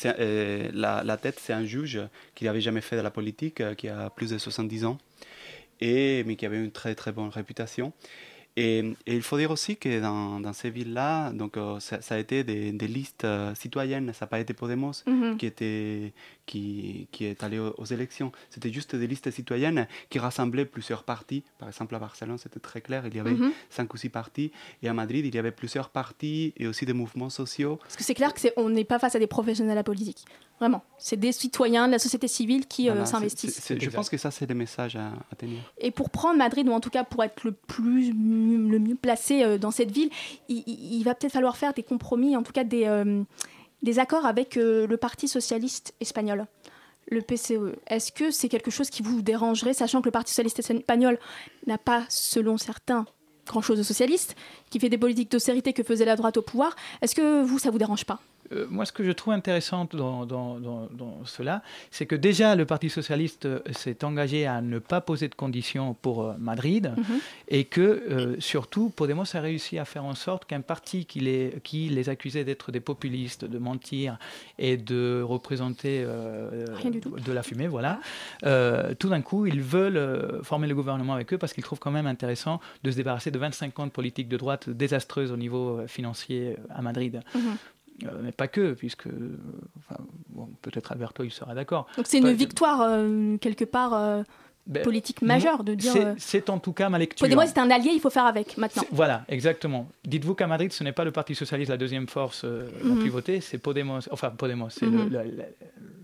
[0.05, 1.99] euh, la, la, tête, c'est un juge
[2.35, 4.97] qui n'avait jamais fait de la politique, qui a plus de 70 ans,
[5.81, 7.93] et, mais qui avait une très très bonne réputation.
[8.59, 12.43] Et, il faut dire aussi que dans, dans ces villes-là, donc euh, ça, a été
[12.43, 15.37] des, des listes euh, citoyennes, ça n'a pas été Podemos mhm.
[15.37, 16.11] qui, était,
[16.47, 18.31] qui, qui est allé aux, élections.
[18.49, 21.43] C'était juste des listes citoyennes qui rassemblaient plusieurs partis.
[21.59, 23.51] Par exemple, à Barcelone, c'était très clair, il y avait mhm.
[23.69, 24.51] cinq ou six partis.
[24.81, 27.77] Et à Madrid, il y avait plusieurs partis et aussi des mouvements sociaux.
[27.83, 30.25] Parce que c'est clair qu'on n'est pas face à des professionnels de la politique.
[30.59, 30.83] Vraiment.
[30.97, 33.73] C'est des citoyens de la société civile qui euh, s'investissent.
[33.79, 35.59] je pense que ça, c'est des messages à, à, tenir.
[35.77, 38.11] Et pour prendre Madrid, ou en tout cas pour être le plus
[38.47, 40.09] le mieux placé euh, dans cette ville,
[40.49, 43.23] il, va peut-être falloir faire des compromis, en tout cas des, euh,
[43.83, 46.47] des accords avec le Parti socialiste espagnol
[47.09, 47.75] le PCE.
[47.87, 51.19] Est-ce que c'est quelque chose qui vous dérangerait, sachant que le Parti socialiste espagnol
[51.65, 53.05] n'a pas, selon certains,
[53.45, 54.35] grand-chose de socialiste,
[54.69, 56.75] qui fait des politiques d'austérité que faisait la droite au pouvoir?
[57.01, 58.19] Est-ce que vous, ça vous dérange pas?
[58.53, 63.45] Euh, moi, ce que je trouve intéressant dans, cela, c'est que déjà le Parti socialiste
[63.45, 67.19] euh, s'est engagé à ne pas poser de conditions pour euh, Madrid mhm.
[67.49, 71.89] et que surtout Podemos a réussi à faire en sorte qu'un parti qui les, qui
[71.89, 74.17] les accusait d'être des populistes, de mentir
[74.57, 77.99] et de représenter de la fumée, voilà,
[78.99, 82.07] tout d'un coup, ils veulent former le gouvernement avec eux parce qu'ils trouvent quand même
[82.07, 86.55] intéressant de se débarrasser de 25 ans de politique de droite désastreuse au niveau financier
[86.69, 87.21] à Madrid.
[87.35, 87.57] Mhm.
[88.03, 89.07] Euh, mais pas que, puisque
[90.29, 91.87] bon, peut-être Alberto il sera d'accord.
[91.97, 94.23] Donc c'est une victoire euh, quelque part euh,
[94.67, 96.13] ben, politique majeure de dire.
[96.17, 97.27] C'est en tout cas ma lecture.
[97.27, 98.83] Moi, c'est un allié, il faut faire avec maintenant.
[98.91, 99.87] Voilà, exactement.
[100.05, 102.99] Dites-vous qu'à Madrid, ce n'est pas le Parti socialiste la deuxième force la mhm.
[102.99, 103.99] plus votée, c'est Podemos.
[104.11, 105.09] Enfin Podemos, c'est mhm.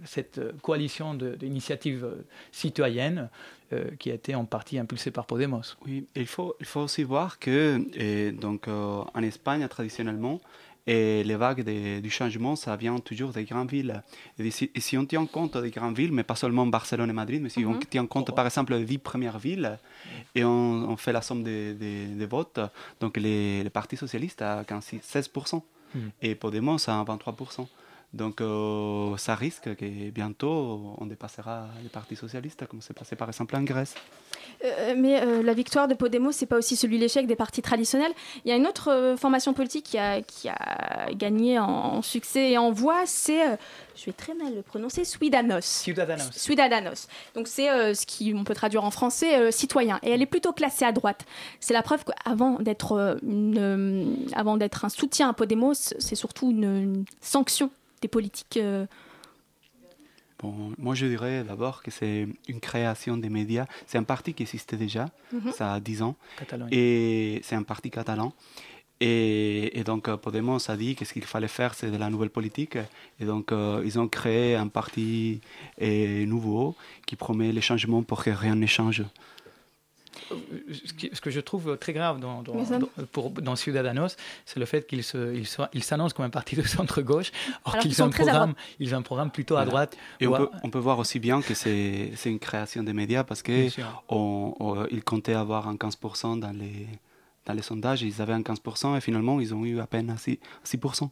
[0.05, 2.07] cette coalition d'initiatives
[2.51, 3.29] citoyennes
[3.99, 5.75] qui a été en partie impulsée par Podemos.
[5.85, 10.41] Oui, il faut il faut aussi voir que et donc en Espagne traditionnellement
[10.85, 14.03] et les vagues du changement, ça vient toujours des grandes villes.
[14.37, 17.49] Et si, on tient compte des grandes villes, mais pas seulement Barcelone et Madrid, mais
[17.49, 17.85] si on mhm.
[17.85, 19.77] tient compte par exemple des 10 premières villes,
[20.35, 22.59] et on, fait la somme des, votes,
[22.99, 25.61] donc les, partis socialistes à 16%,
[25.95, 26.11] mhm.
[26.21, 27.67] et Podemos à 23%.
[28.13, 33.27] Donc euh, ça risque que bientôt on dépassera les partis socialistes, comme c'est passé par
[33.27, 33.95] exemple en Grèce.
[34.63, 38.11] Euh, mais euh, la victoire de Podemos, c'est pas aussi celui l'échec des partis traditionnels.
[38.45, 42.57] Il y a une autre formation politique qui a, qui a gagné en, succès et
[42.59, 43.57] en voix, c'est,
[43.95, 45.61] je vais très mal le prononcer, Ciudadanos.
[45.61, 46.31] Ciudadanos.
[46.33, 47.07] Ciudadanos.
[47.33, 49.99] Donc c'est ce qui on peut traduire en français citoyen.
[50.03, 51.25] Et elle est plutôt classée à droite.
[51.59, 53.19] C'est la preuve qu'avant d'être,
[54.35, 57.71] avant d'être un soutien à Podemos, c'est surtout une sanction
[58.03, 58.85] des politiques euh,
[60.39, 63.65] Bon, moi, je dirais d'abord que c'est une création des médias.
[63.87, 65.53] C'est un parti qui existait déjà, mhm.
[65.53, 66.15] ça a 10 ans.
[66.69, 68.33] Et c'est un parti catalan.
[68.99, 72.29] Et, et, donc, Podemos a dit que ce qu'il fallait faire, c'est de la nouvelle
[72.29, 72.77] politique.
[73.21, 75.39] Et donc, euh, ils ont créé un parti
[75.81, 79.03] euh, nouveau qui promet les changements pour que rien ne change
[81.13, 82.53] ce que je trouve très grave dans, dans,
[83.11, 84.15] pour, dans Ciudadanos,
[84.45, 87.31] c'est le fait qu'ils s'annoncent comme un parti de centre-gauche,
[87.65, 89.97] or qu'ils ont, un programme, ils ont un programme plutôt à droite.
[90.19, 93.41] Et on, peut, on, peut, voir aussi bien que c'est une création des médias parce
[93.41, 93.71] qu'ils
[94.09, 96.87] on, comptaient avoir un 15% dans les,
[97.45, 100.39] dans les sondages, ils avaient un 15% et finalement ils ont eu à peine 6%.
[100.65, 101.09] 6%.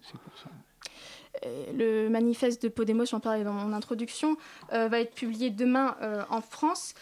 [1.46, 4.38] Euh, le manifeste de Podemos, j'en parlais dans mon introduction,
[4.74, 6.94] euh, va être publié demain euh, en France.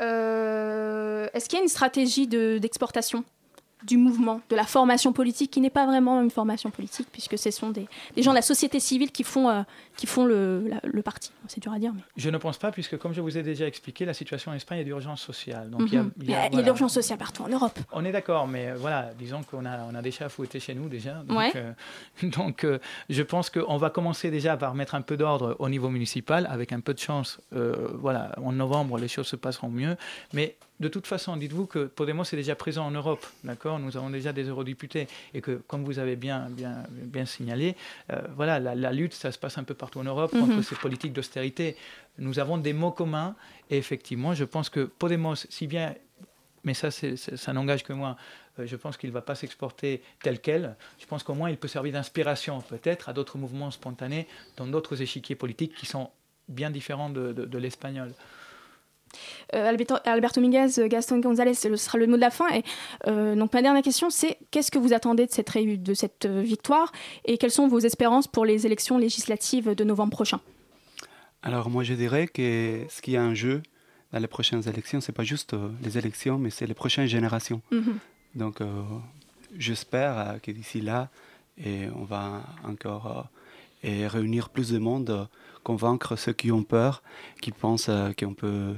[0.00, 3.24] Euh, est-ce qu'il y a une stratégie d'exportation?
[3.84, 7.50] Du mouvement, de la formation politique, qui n'est pas vraiment une formation politique, puisque ce
[7.50, 7.86] sont des,
[8.16, 9.62] des gens de la société civile qui font, euh,
[9.96, 11.30] qui font le, la- le parti.
[11.46, 11.92] C'est dur à dire.
[11.94, 12.02] Mais...
[12.16, 14.80] Je ne pense pas, puisque comme je vous ai déjà expliqué, la situation en Espagne
[14.80, 15.70] est d'urgence sociale.
[15.70, 16.10] Donc, il y a- Mhm.
[16.20, 16.64] il y a, a voilà.
[16.66, 17.78] l'urgence sociale partout en Europe.
[17.92, 20.58] On est d'accord, mais euh, voilà, disons qu'on a, on a des chats à fouetter
[20.60, 21.14] chez nous déjà.
[21.26, 21.52] Donc, Ouais.
[21.54, 21.72] euh,
[22.24, 25.88] donc euh, je pense qu'on va commencer déjà par mettre un peu d'ordre au niveau
[25.88, 26.46] municipal.
[26.50, 29.96] Avec un peu de chance, voilà, en novembre, les choses se passeront mieux.
[30.32, 33.78] Mais de toute façon, dites-vous que Podemos est déjà présent en Europe, d'accord?
[33.78, 37.74] Nous avons déjà des eurodéputés et que, comme vous avez bien, bien, bien signalé,
[38.12, 40.62] euh, voilà, la, la lutte, ça se passe un peu partout en Europe contre Mhm.
[40.62, 41.76] ces politiques d'austérité.
[42.18, 43.34] Nous avons des mots communs
[43.70, 45.94] et effectivement, je pense que Podemos, si bien
[46.64, 48.16] mais ça, c'est- ça n'engage que moi.
[48.58, 50.74] Euh, Je pense qu'il ne va pas s'exporter tel quel.
[50.98, 55.00] Je pense qu'au moins, il peut servir d'inspiration, peut-être, à d'autres mouvements spontanés dans d'autres
[55.00, 56.10] échiquiers politiques qui sont
[56.48, 58.12] bien différents de, de- de l'espagnol.
[59.54, 62.48] Euh, Alberto, Alberto Miguez, Gaston González, ce sera le mot de la fin.
[62.54, 62.62] Et,
[63.06, 66.26] euh, donc ma dernière question, c'est qu'est-ce que vous attendez de cette, réu- de cette
[66.26, 66.92] euh, victoire
[67.24, 70.40] et quelles sont vos espérances pour les élections législatives de novembre prochain?
[71.42, 73.62] Alors moi je dirais que ce qui est en jeu
[74.12, 77.60] dans les prochaines élections, c'est pas juste euh, les élections, mais c'est les prochaines générations.
[77.70, 77.98] Mhm.
[78.34, 78.82] Donc euh,
[79.56, 81.08] j'espère euh, que d'ici là,
[81.56, 83.28] et on va encore
[83.84, 85.24] euh, et réunir plus de monde, euh,
[85.62, 87.02] convaincre ceux qui ont peur,
[87.40, 88.74] qui pensent euh, qu'on peut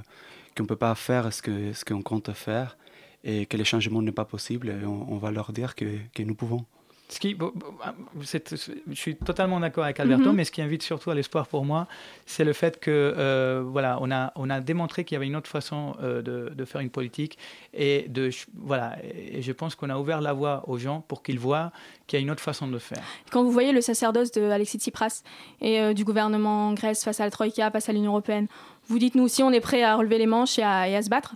[0.60, 2.76] qu'on peut pas faire ce que ce qu'on compte faire
[3.24, 4.68] et que le changement n'est pas possible.
[4.82, 6.64] Et on, on va leur dire que, que nous pouvons.
[7.12, 7.36] Ce qui,
[7.82, 10.36] ah, je suis totalement d'accord avec Alberto, Mhm.
[10.36, 11.88] mais ce qui invite surtout à l'espoir pour moi,
[12.24, 15.34] c'est le fait que euh, voilà, on a, on a démontré qu'il y avait une
[15.34, 17.36] autre façon euh, de, de faire une politique
[17.74, 21.40] et de voilà, et je pense qu'on a ouvert la voie aux gens pour qu'ils
[21.40, 21.72] voient
[22.06, 23.02] qu'il y a une autre façon de faire.
[23.32, 25.24] Quand vous voyez le sacerdoce de Alexis Tsipras
[25.60, 28.46] et euh, du gouvernement en Grèce face à la Troïka, face à l'Union européenne,
[28.90, 31.02] vous dites nous aussi on est prêt à relever les manches et à, et à
[31.02, 31.34] se battre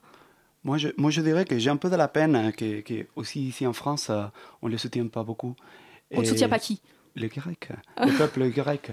[0.64, 3.06] Moi je, moi, je dirais que j'ai un peu de la peine hein, que, que
[3.16, 4.24] aussi ici en France, euh,
[4.62, 5.54] on ne les soutient pas beaucoup.
[6.12, 6.80] On ne soutient pas qui
[7.16, 8.92] Les Grecs, le peuple grec.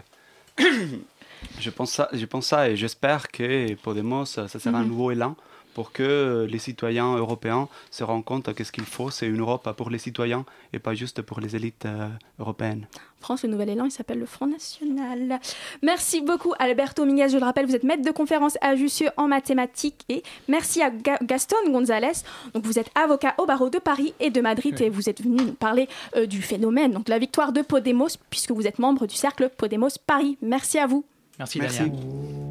[1.60, 4.88] je, pense ça, je pense ça et j'espère que Podemos, ça sera un Mhm.
[4.89, 5.36] nouveau élan
[5.74, 9.70] pour que les citoyens européens se rendent compte que ce qu'il faut, c'est une Europe
[9.78, 12.08] pour les citoyens et pas juste pour les élites euh,
[12.40, 12.88] européennes.
[13.20, 15.40] France, le nouvel élan, il s'appelle le Front National.
[15.84, 19.28] Merci beaucoup Alberto Minguez, je le rappelle, vous êtes maître de conférence à Jussieu en
[19.28, 22.24] mathématiques et merci à Ga- Gaston González.
[22.54, 25.36] Donc vous êtes avocat au barreau de Paris et de Madrid et vous êtes venu
[25.38, 29.06] nous parler euh, du phénomène, donc de la victoire de Podemos puisque vous êtes membre
[29.06, 30.38] du cercle Podemos Paris.
[30.42, 31.06] Merci à vous.
[31.38, 31.80] Merci, Merci.
[31.80, 32.51] Daniel.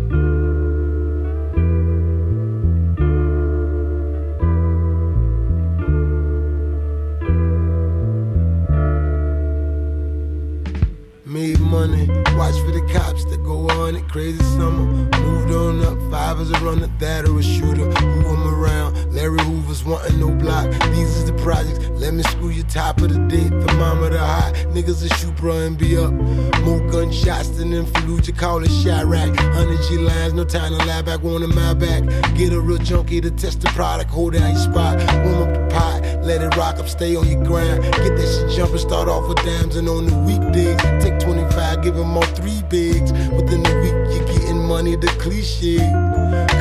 [11.71, 12.05] Money,
[12.35, 14.07] watch for the cops that go on it.
[14.09, 14.85] Crazy summer,
[15.21, 16.11] moved on up.
[16.11, 17.85] Five as a runner, that or a shooter.
[17.85, 20.69] Who I'm around, Larry Hoover's wanting no block.
[20.91, 23.47] These is the projects, let me screw you top of the day.
[23.47, 26.11] Thermometer high, niggas a shoot, bro, and be up.
[26.65, 29.29] More gunshots than in Fallujah, call it Chirac.
[29.37, 32.03] 100 G lines, no time to lie back, one in my back.
[32.35, 34.97] Get a real junkie to test the product, hold your spot.
[35.23, 37.83] Warm up the pot, let it rock up, stay on your grind.
[37.83, 40.77] Get that shit jumping, start off with dimes and on the weekdays.
[41.03, 43.11] Take 25, give them all three bigs.
[43.11, 45.77] Within the week, you're getting money, the cliche.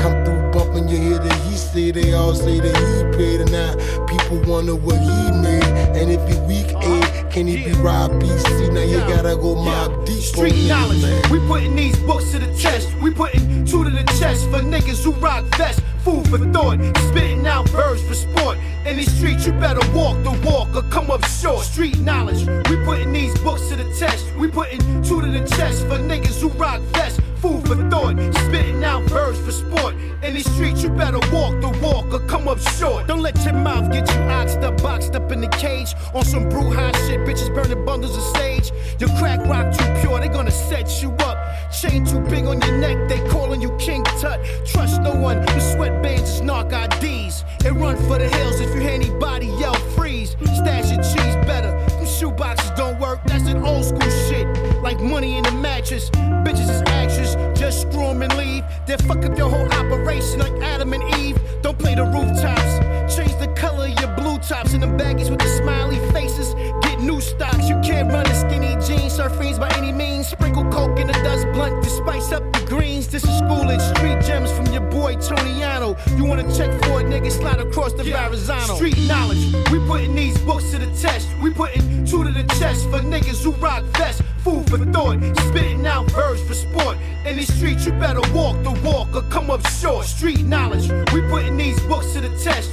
[0.00, 3.40] Come through bumping, you hear that he say, they all say that he paid.
[3.40, 5.64] And now people wonder what he made.
[5.96, 8.72] And if he weak A, can he be Rob BC?
[8.72, 10.22] Now you gotta go mob deep.
[10.22, 11.02] Street knowledge.
[11.02, 11.22] man.
[11.30, 12.92] We putting these books to the test.
[13.02, 15.82] We putting two to the chest for niggas who rock vests.
[16.04, 16.78] Food for thought.
[17.08, 18.58] Spitting out birds for sport.
[18.86, 21.64] In these streets, you better walk the walk or come up short.
[21.64, 22.46] Street knowledge.
[22.68, 24.24] We putting these books to the test.
[24.36, 27.20] We putting two to the chest for niggas who rock vests.
[27.42, 28.16] Food for thought.
[28.46, 29.94] Spitting out verbs for sport.
[30.22, 33.06] In these streets, you better walk the walk or come up short.
[33.06, 35.94] Don't let your mouth get you oxed up, boxed up in the cage.
[36.14, 38.72] On some brew high shit, bitches burning bundles of sage.
[38.98, 41.39] Your crack rock too pure, they gonna set you up.
[41.72, 44.40] Chain too big on your neck, they calling you King Tut.
[44.66, 47.44] Trust no one, the sweatbands is narc IDs.
[47.64, 50.36] And run for the hills if you hear anybody yell freeze.
[50.54, 51.70] Stash your cheese better.
[51.70, 54.46] Them shoeboxes don't work, that's an old school shit.
[54.82, 56.10] Like money in the mattress.
[56.10, 58.64] Bitches is actors, just screw 'em and leave.
[58.86, 61.38] Then fuck up your whole operation like Adam and Eve.
[61.62, 63.14] Don't play the rooftops.
[63.14, 66.54] Change the color of your blue tops and the baggies with the smiley faces.
[66.82, 67.68] Get new stocks.
[67.68, 70.28] You can't run the skinny jeans, surf fiends by any means.
[70.28, 73.08] Sprinkle coke in the dust blunt to spice up the greens.
[73.08, 75.96] This is school schoolage, street gems from your boy Toniano.
[76.16, 78.74] You wanna check for a nigga slide across the Verrazano.
[78.74, 79.52] Street knowledge.
[79.70, 81.28] We putting these books to the test.
[81.42, 84.22] We putting two to the chest for niggas who rock vests.
[84.44, 85.18] Food for thought.
[85.48, 86.96] Spitting out verbs for sport.
[87.26, 90.06] In these streets, you better walk the walk or come up short.
[90.06, 92.70] Street knowledge, we putting these books to the test.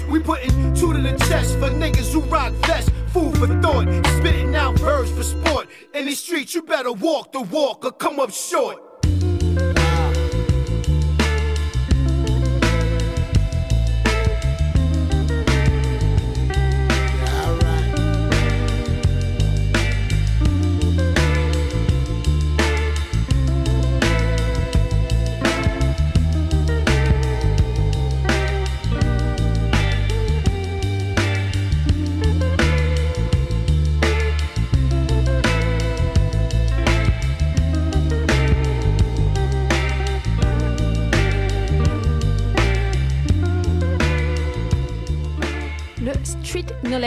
[7.18, 8.87] Walk the walk or come up short.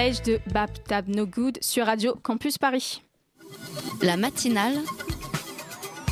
[0.00, 3.02] De Bap Tab No Good sur Radio Campus Paris.
[4.00, 4.78] La matinale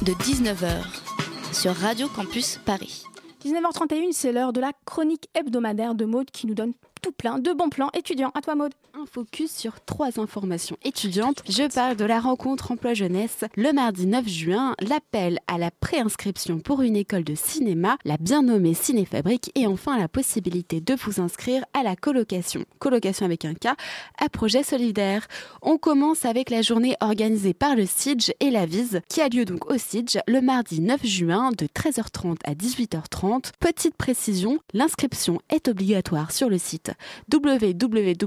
[0.03, 0.85] de 19h
[1.55, 3.05] sur Radio Campus Paris.
[3.43, 7.53] 19h31, c'est l'heure de la chronique hebdomadaire de Maude qui nous donne tout plein de
[7.53, 8.33] bons plans étudiants.
[8.35, 8.73] À toi, Maude.
[8.95, 11.43] Un focus sur trois informations étudiantes.
[11.49, 16.83] Je parle de la rencontre emploi-jeunesse le mardi 9 juin, l'appel à la préinscription pour
[16.83, 21.65] une école de cinéma, la bien nommée Cinéfabrique et enfin la possibilité de vous inscrire
[21.75, 23.69] à la colocation, colocation avec un K,
[24.19, 25.27] à projet solidaire.
[25.63, 29.45] On commence avec la journée organisée par le SIDGE et la VISE qui a lieu
[29.45, 33.53] donc au SIDGE le mardi 9 juin de 13h30 à 18h30.
[33.61, 36.88] Petite précision, l'inscription est obligatoire sur le site
[37.33, 38.19] www.cis.com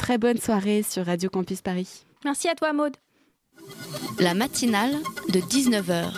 [0.00, 2.06] Très bonne soirée sur Radio Campus Paris.
[2.24, 2.96] Merci à toi, Maude.
[4.18, 4.96] La matinale
[5.28, 6.10] de 19h.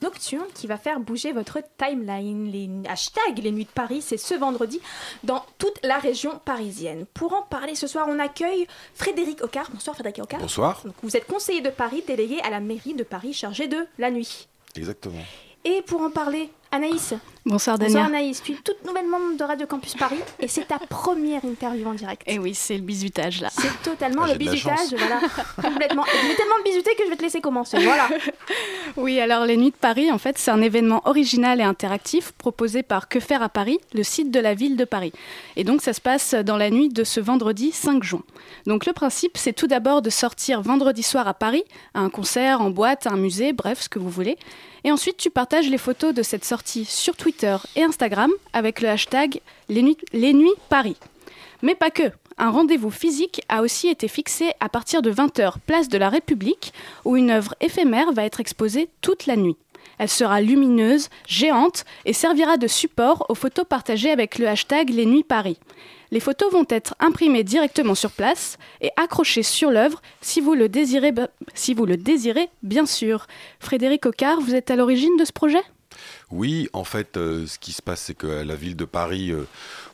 [0.00, 2.48] Nocturne qui va faire bouger votre timeline.
[2.48, 4.80] Les hashtags Les Nuits de Paris, c'est ce vendredi
[5.24, 7.06] dans toute la région parisienne.
[7.12, 9.68] Pour en parler ce soir, on accueille Frédéric Ocard.
[9.72, 10.40] Bonsoir Frédéric Ocard.
[10.40, 10.82] Bonsoir.
[10.84, 14.12] Donc, vous êtes conseiller de Paris, délégué à la mairie de Paris chargé de la
[14.12, 14.46] nuit.
[14.76, 15.24] Exactement.
[15.64, 17.14] Et pour en parler, Anaïs.
[17.44, 17.94] Bonsoir Dania.
[17.94, 21.44] Bonsoir Anaïs, tu es toute nouvelle membre de Radio Campus Paris et c'est ta première
[21.44, 22.22] interview en direct.
[22.26, 23.48] Et oui, c'est le bisutage là.
[23.50, 25.20] C'est totalement Ah, le j'ai bisutage, voilà,
[25.56, 26.04] complètement.
[26.04, 28.08] Es tellement bisuté que je vais te laisser commencer, voilà.
[28.96, 32.82] Oui, alors les Nuits de Paris, en fait, c'est un événement original et interactif proposé
[32.82, 35.12] par Que faire à Paris, le site de la ville de Paris.
[35.56, 38.22] Et donc ça se passe dans la nuit de ce vendredi 5 juin.
[38.66, 41.64] Donc le principe, c'est tout d'abord de sortir vendredi soir à Paris,
[41.94, 44.36] à un concert, en boîte, à un musée, bref, ce que vous voulez.
[44.84, 48.88] Et ensuite, tu partages les photos de cette sortie sur Twitter et Instagram avec le
[48.88, 50.96] hashtag Les Nuits, Paris.
[51.62, 52.10] Mais pas que.
[52.38, 56.72] Un rendez-vous physique a aussi été fixé à partir de 20h, place de la République,
[57.04, 59.56] où une œuvre éphémère va être exposée toute la nuit.
[60.00, 65.04] Elle sera lumineuse, géante et servira de support aux photos partagées avec le hashtag Les
[65.04, 65.58] Nuits Paris.
[66.10, 70.70] Les photos vont être imprimées directement sur place et accrochées sur l'œuvre si vous le
[70.70, 71.12] désirez,
[72.62, 73.26] bien sûr.
[73.58, 75.62] Frédéric Ocard, vous êtes à l'origine de ce projet?
[76.30, 79.46] Oui, en fait, euh, ce qui se passe, c'est que la ville de Paris, euh,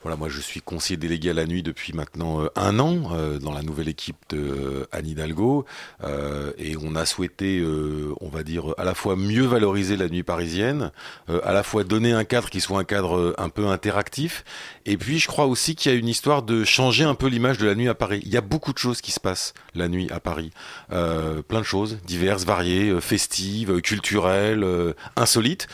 [0.02, 3.38] voilà, moi je suis conseiller délégué à la nuit depuis maintenant euh, un an euh,
[3.38, 5.64] dans la nouvelle équipe de euh, Anne Hidalgo,
[6.04, 10.08] euh, et on a souhaité, euh, on va dire, à la fois mieux valoriser la
[10.10, 10.92] nuit parisienne,
[11.30, 14.44] euh, à la fois donner un cadre qui soit un cadre euh, un peu interactif,
[14.84, 17.56] et puis je crois aussi qu'il y a une histoire de changer un peu l'image
[17.56, 18.20] de la nuit à Paris.
[18.26, 20.50] Il y a beaucoup de choses qui se passent la nuit à Paris,
[20.92, 25.66] Euh, plein de choses diverses, variées, euh, festives, euh, culturelles, euh, insolites.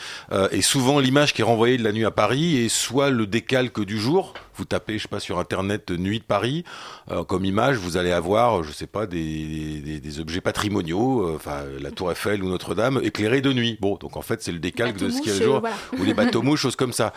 [0.53, 3.83] Et souvent, l'image qui est renvoyée de la nuit à Paris est soit le décalque
[3.83, 4.35] du jour.
[4.55, 6.63] Vous tapez, je sais pas, sur internet euh, nuit de Paris,
[7.09, 11.27] euh, comme image, vous allez avoir, euh, je sais pas, des, des, des objets patrimoniaux,
[11.27, 13.79] euh, enfin la Tour Eiffel ou Notre-Dame éclairée de nuit.
[13.81, 15.75] Bon, donc en fait, c'est le décalque de ce qu'il y a le jour, voilà.
[15.97, 17.13] ou les bateaux mouches, choses comme ça.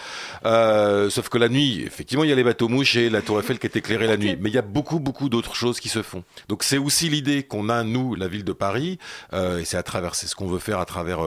[0.46, 3.38] Euh, sauf que la nuit, effectivement, il y a les bateaux mouches et la Tour
[3.38, 5.90] Eiffel qui est éclairée la nuit, mais il y a beaucoup, beaucoup d'autres choses qui
[5.90, 6.24] se font.
[6.48, 8.98] Donc c'est aussi l'idée qu'on a nous, la ville de Paris,
[9.34, 11.20] et c'est à travers, c'est ce qu'on veut faire à travers.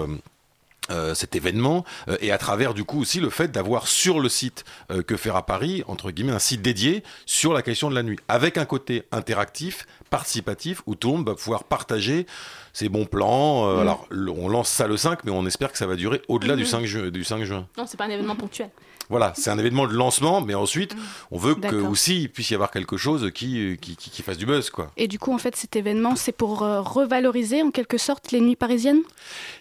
[0.91, 4.29] Euh, cet événement euh, et à travers du coup aussi le fait d'avoir sur le
[4.29, 7.95] site euh, que faire à Paris entre guillemets un site dédié sur la question de
[7.95, 12.25] la nuit avec un côté interactif participatif où tout le monde va pouvoir partager
[12.73, 13.79] ses bons plans Mhm.
[13.81, 16.63] alors on lance ça le 5 mais on espère que ça va durer au-delà du
[16.63, 16.67] Mhm.
[16.69, 18.69] 5 ju- du 5 juin Non, c'est pas un événement ponctuel.
[19.09, 20.95] Voilà, c'est un événement de lancement, mais ensuite,
[21.31, 24.37] on veut que aussi il puisse y avoir quelque chose qui, qui, qui- qui fasse
[24.37, 24.91] du buzz, quoi.
[24.97, 28.39] Et du coup, en fait, cet événement, c'est pour euh, revaloriser en quelque sorte les
[28.41, 29.01] nuits parisiennes?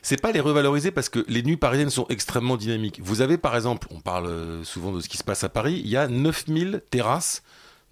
[0.03, 3.01] C'est pas les revaloriser parce que les nuits parisiennes sont extrêmement dynamiques.
[3.03, 5.81] Vous avez par exemple, on parle euh, souvent de ce qui se passe à Paris,
[5.85, 7.43] il y a 9000 terrasses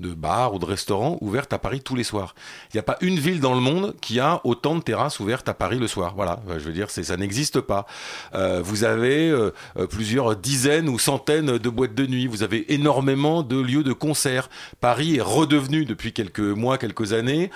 [0.00, 2.34] de bars ou de restaurants ouvertes à Paris tous les soirs.
[2.72, 5.48] Il n'y a pas une ville dans le monde qui a autant de terrasses ouvertes
[5.48, 6.14] à Paris le soir.
[6.14, 7.86] Voilà, je veux dire, ça n'existe pas.
[8.34, 12.26] Euh, vous avez euh, euh, plusieurs dizaines ou centaines de boîtes de nuit.
[12.26, 14.50] Vous avez énormément de lieux de concert.
[14.80, 17.50] Paris est redevenu depuis quelques mois, quelques années.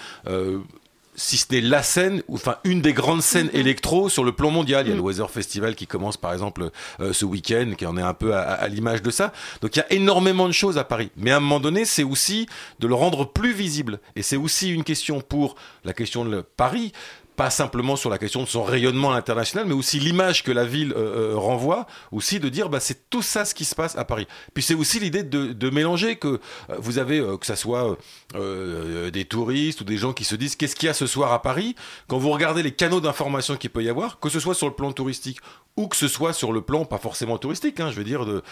[1.15, 4.51] Si ce n'est la scène, ou enfin une des grandes scènes électro sur le plan
[4.51, 4.87] mondial.
[4.87, 7.97] Il y a le Weather Festival qui commence par exemple euh, ce week-end, qui en
[7.97, 9.33] est un peu à, à l'image de ça.
[9.61, 11.11] Donc il y a énormément de choses à Paris.
[11.17, 12.49] Mais à un moment donné, c'est aussi
[12.79, 14.01] de le rendre plus visible.
[14.17, 16.93] Et c'est aussi une question pour la question de Paris
[17.41, 20.95] pas simplement sur la question de son rayonnement international, mais aussi l'image que la ville
[21.34, 24.26] renvoie, aussi de dire bah, c'est tout ça ce qui se passe à Paris.
[24.53, 26.38] Puis c'est aussi l'idée de, de, mélanger que
[26.76, 27.97] vous avez, que ça soit
[28.34, 31.41] des touristes ou des gens qui se disent qu'est-ce qu'il y a ce soir à
[31.41, 31.76] Paris,
[32.09, 34.74] quand vous regardez les canaux d'information qu'il peut y avoir, que ce soit sur le
[34.74, 35.38] plan touristique
[35.78, 38.43] ou que ce soit sur le plan pas forcément touristique, hein, je veux dire, de,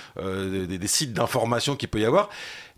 [0.66, 2.30] des, des sites d'information qu'il peut y avoir,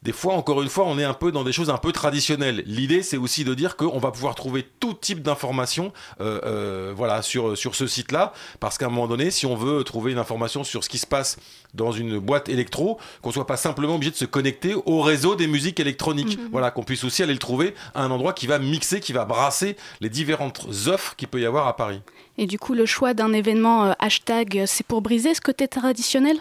[0.02, 2.62] des fois, encore une fois, on est un peu dans des choses un peu traditionnelles.
[2.66, 7.20] L'idée, c'est aussi de dire qu'on va pouvoir trouver tout type d'informations euh, euh, voilà,
[7.20, 10.64] sur, sur ce site-là, parce qu'à un moment donné, si on veut trouver une information
[10.64, 11.36] sur ce qui se passe
[11.74, 15.46] dans une boîte électro, qu'on soit pas simplement obligé de se connecter au réseau des
[15.46, 16.38] musiques électroniques.
[16.38, 16.48] Mhm.
[16.50, 19.26] Voilà, qu'on puisse aussi aller le trouver à un endroit qui va mixer, qui va
[19.26, 22.00] brasser les différentes offres qu'il peut y avoir à Paris.
[22.38, 26.40] Et du coup, le choix d'un événement euh, hashtag, c'est pour briser ce côté traditionnel?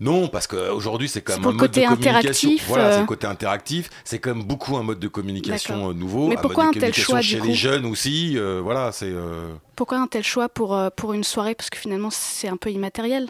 [0.00, 2.50] Non, parce qu'aujourd'hui, c'est quand même un mode de communication.
[2.66, 3.06] Voilà, c'est le euh.
[3.06, 3.90] côté interactif.
[4.04, 6.28] C'est quand même beaucoup un mode de communication euh, nouveau.
[6.28, 9.12] Mais pourquoi un, tel choix chez les jeunes aussi euh, Voilà, c'est.
[9.76, 11.54] Pourquoi un tel choix pour, pour une soirée?
[11.54, 13.28] Parce que finalement, c'est un peu immatériel.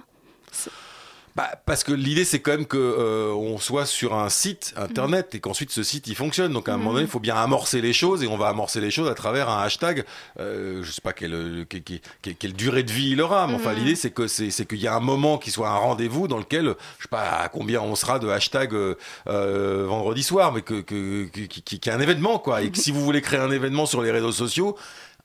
[1.37, 5.35] Bah, parce que l'idée c'est quand même que euh, on soit sur un site internet
[5.35, 6.53] et qu'ensuite ce site il fonctionne.
[6.53, 8.80] Donc à un moment donné, il faut bien amorcer les choses et on va amorcer
[8.80, 10.05] les choses à travers un hashtag.
[10.39, 13.78] Euh, je sais pas quelle, quelle, quelle, durée de vie il aura, mais enfin mhm.
[13.78, 16.76] l'idée c'est que c'est qu'il y a un moment qui soit un rendez-vous dans lequel
[16.99, 18.95] je sais pas à combien on sera de hashtag euh,
[19.26, 22.62] euh vendredi soir, mais que, que, qui, qui, est un événement quoi.
[22.62, 24.76] Et que si vous voulez créer un événement sur les réseaux sociaux,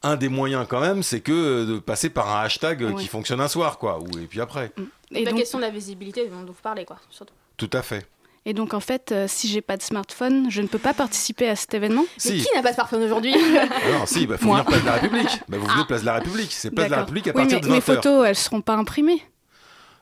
[0.01, 3.47] un des moyens quand même, c'est que de passer par un hashtag qui fonctionne un
[3.47, 4.71] soir, quoi, ou et puis après.
[4.75, 4.83] Mm.
[5.13, 7.33] Et la question de la visibilité dont vous parlez, quoi, surtout.
[7.57, 8.05] Tout à fait.
[8.45, 11.49] Et donc en fait, euh, si j'ai pas de smartphone, je ne peux pas participer
[11.49, 12.05] à cet événement?
[12.25, 13.35] Mais qui n'a pas de smartphone aujourd'hui?
[13.91, 15.41] Non, si, il bah, faut venir Place de la République.
[15.49, 15.85] Bah, vous venez ah.
[15.87, 16.51] Place de la République.
[16.51, 17.71] C'est Place de la République à partir de 20h.
[17.71, 19.21] Mes photos, elles seront pas imprimées.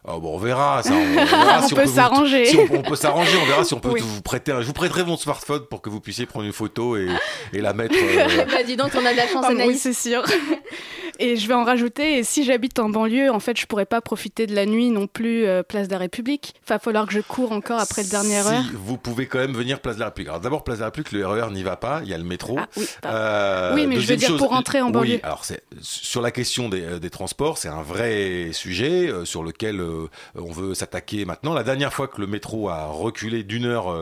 [0.10, 0.82] Oh, bon, on verra.
[0.84, 2.70] Ça, on, peut s'arranger.
[2.72, 3.38] on, peut s'arranger.
[3.42, 4.54] On verra si on peut vous prêter.
[4.62, 7.10] Je vous prêterai mon smartphone pour que vous puissiez prendre une photo et,
[7.52, 7.96] et la mettre.
[8.08, 8.46] Euh...
[8.46, 10.24] bah, dis donc, on a de la chance, ah, Oui, c'est sûr.
[11.20, 14.02] Et je vais en rajouter, et si j'habite en banlieue, en fait, je pourrais pas
[14.02, 16.54] profiter de la nuit non plus euh, place de la République.
[16.56, 18.64] Il va falloir que je cours encore après le dernier si, heure.
[18.74, 20.30] Vous pouvez quand même venir place de la République.
[20.30, 22.24] Alors d'abord, place de la République, le RER n'y va pas, il y a le
[22.24, 22.58] métro.
[22.60, 25.16] Ah, oui, euh, oui, mais je veux dire pour rentrer en banlieue.
[25.16, 29.26] Oui, alors c'est sur la question des, euh, des transports, c'est un vrai sujet euh,
[29.26, 29.82] sur lequel
[30.36, 31.54] on veut s'attaquer maintenant.
[31.54, 33.96] La dernière fois que le métro a reculé d'une heure,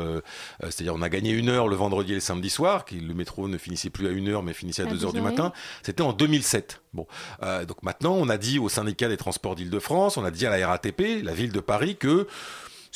[0.62, 3.48] c'est-à-dire on a gagné une heure le vendredi et le samedi soir, que le métro
[3.48, 5.52] ne finissait plus à une heure mais finissait à, à deux heures du matin,
[5.84, 6.82] c'était en 2007.
[6.96, 7.08] Bon,
[7.44, 10.58] euh, donc maintenant, on a dit au syndicat des transports d'Île-de-France, on a dit à
[10.58, 12.26] la RATP, la ville de Paris, que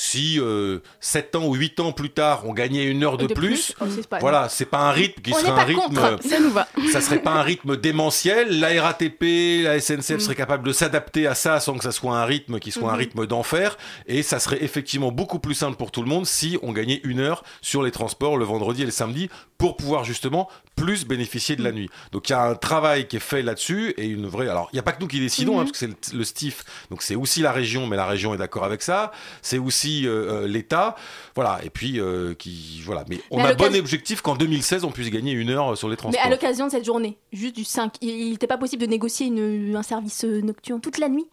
[0.01, 3.75] si euh, 7 ans ou 8 ans plus tard on gagnait une heure de, plus,
[3.81, 3.85] oh,
[4.21, 6.69] voilà, c'est pas un rythme qui serait un rythme ça nous va.
[6.93, 10.19] ça serait pas un rythme démentiel, la RATP, la SNCF mm.
[10.21, 12.95] serait capable de s'adapter à ça sans que ça soit un rythme qui soit un
[12.95, 12.97] mm-hmm.
[12.97, 13.77] rythme d'enfer
[14.07, 17.19] et ça serait effectivement beaucoup plus simple pour tout le monde si on gagnait une
[17.19, 20.47] heure sur les transports le vendredi et le samedi pour pouvoir justement
[20.77, 21.75] plus bénéficier de la mm.
[21.75, 21.89] nuit.
[22.13, 24.47] Donc il y a un travail qui est fait là-dessus et une vraie.
[24.47, 25.65] Alors il n'y a pas que nous qui décidons, hein, mm-hmm.
[25.65, 28.63] parce que c'est le, STIF, donc c'est aussi la région, mais la région est d'accord
[28.63, 29.11] avec ça.
[29.41, 30.95] C'est aussi euh, euh, l'État,
[31.35, 31.59] voilà.
[31.63, 33.03] Et puis euh, qui voilà.
[33.09, 36.21] Mais on a bon objectif qu'en 2016 on puisse gagner une heure sur les transports.
[36.21, 39.27] Mais à l'occasion de cette journée, juste du 5, il n'était pas possible de négocier
[39.27, 41.27] une, un service nocturne toute la nuit?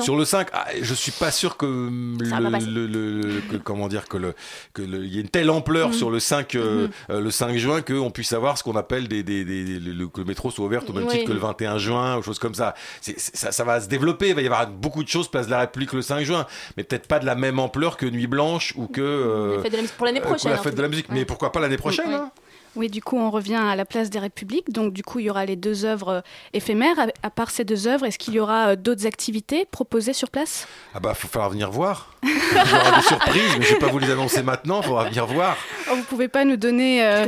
[0.00, 4.34] Sur le 5, ah, je suis pas sûr que, le, comment dire que le
[4.76, 5.94] y ait une telle ampleur mhm.
[5.94, 6.90] sur le 5 euh, mhm.
[7.10, 10.26] euh, le 5 juin qu'on puisse avoir ce qu'on appelle des, des, le, que le
[10.26, 12.74] métro soit ouvert au même titre que le 21 juin ou choses comme ça.
[13.00, 13.52] ça.
[13.52, 13.64] ça.
[13.64, 16.02] va se développer, il va y avoir beaucoup de choses place de la République le
[16.02, 19.62] 5 juin, mais peut-être pas de la même ampleur que Nuit Blanche ou que euh,
[19.96, 20.52] pour l'année prochaine.
[20.52, 22.30] la fête de la musique, mais pourquoi pas l'année prochaine hein?
[22.76, 24.72] Oui, du coup, on revient à la place des Républiques.
[24.72, 26.20] Donc, du coup, il y aura les deux œuvres euh,
[26.52, 26.96] éphémères.
[27.22, 30.66] À, part ces deux œuvres, est-ce qu'il y aura euh, d'autres activités proposées sur place?
[30.92, 32.10] Ah bah, faut falloir venir voir.
[32.24, 34.80] il y aura des surprises, mais je ne vais pas vous les annoncer maintenant.
[34.80, 35.56] Il faudra venir voir.
[35.90, 37.26] Oh, vous pouvez pas nous donner euh,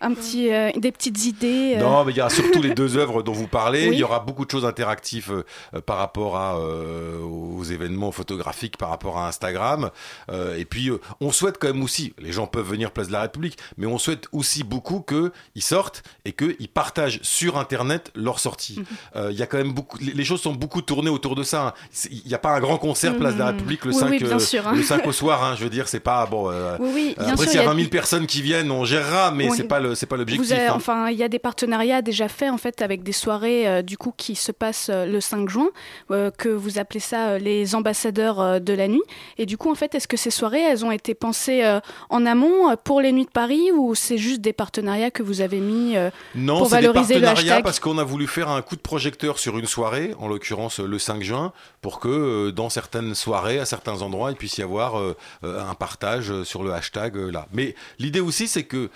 [0.00, 3.32] un petit, des petites idées Non, mais il y aura surtout les deux œuvres dont
[3.32, 3.86] vous parlez.
[3.86, 5.44] Il y aura beaucoup de choses interactives
[5.86, 9.90] par rapport à, aux événements photographiques, par rapport à Instagram.
[10.30, 13.58] et puis, on souhaite quand même aussi, les gens peuvent venir place de la République,
[13.78, 18.78] mais on souhaite aussi beaucoup beaucoup qu'ils sortent et qu'ils partagent sur Internet leur sortie.
[18.78, 18.84] Mhm.
[19.16, 21.68] Euh, il y a quand même beaucoup, les choses sont beaucoup tournées autour de ça.
[21.68, 21.72] Hein.
[22.10, 23.52] Il n'y a pas un grand concert Place de la mhm.
[23.52, 24.72] République le, 5, euh, hein.
[24.74, 25.42] le 5 au soir.
[25.42, 26.50] Hein, je veux dire, c'est pas bon.
[26.50, 26.76] Euh,
[27.18, 29.94] après, s'il y a 20 000 personnes qui viennent, on gérera, mais c'est pas le,
[29.94, 30.52] c'est pas l'objectif.
[30.70, 34.12] Enfin, il y a des partenariats déjà faits en fait avec des soirées du coup
[34.14, 35.68] qui se passent le 5 juin,
[36.10, 39.02] que vous appelez ça les ambassadeurs de la nuit.
[39.38, 41.64] Et du coup, en fait, est-ce que ces soirées, elles ont été pensées
[42.10, 45.60] en amont pour les nuits de Paris ou c'est juste des partenariats que vous avez
[45.60, 48.80] mis euh, non, pour valoriser le hashtag parce qu'on a voulu faire un coup de
[48.80, 53.58] projecteur sur une soirée, en l'occurrence le 5 juin, pour que euh, dans certaines soirées,
[53.58, 57.46] à certains endroits, il puisse y avoir euh, un partage sur le hashtag là.
[57.52, 58.90] Mais l'idée aussi, c'est que,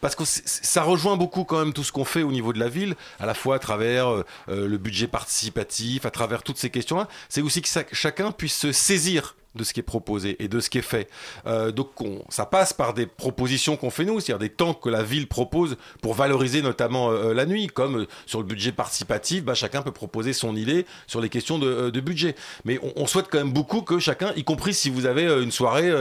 [0.00, 2.68] parce que ça rejoint beaucoup quand même tout ce qu'on fait au niveau de la
[2.68, 4.08] ville, à la fois à travers
[4.48, 9.34] le budget participatif, à travers toutes ces questions-là, c'est aussi que chacun puisse se saisir
[9.54, 11.08] de ce qui est proposé et de ce qui est fait.
[11.46, 11.90] Euh, donc
[12.28, 15.76] ça passe par des propositions qu'on fait nous, c'est-à-dire des temps que la ville propose
[16.00, 19.92] pour valoriser notamment euh, la nuit, comme euh, sur le budget participatif, bah, chacun peut
[19.92, 22.34] proposer son idée sur les questions de, budget.
[22.64, 25.92] Mais on, souhaite quand même beaucoup que chacun, y compris si vous avez une soirée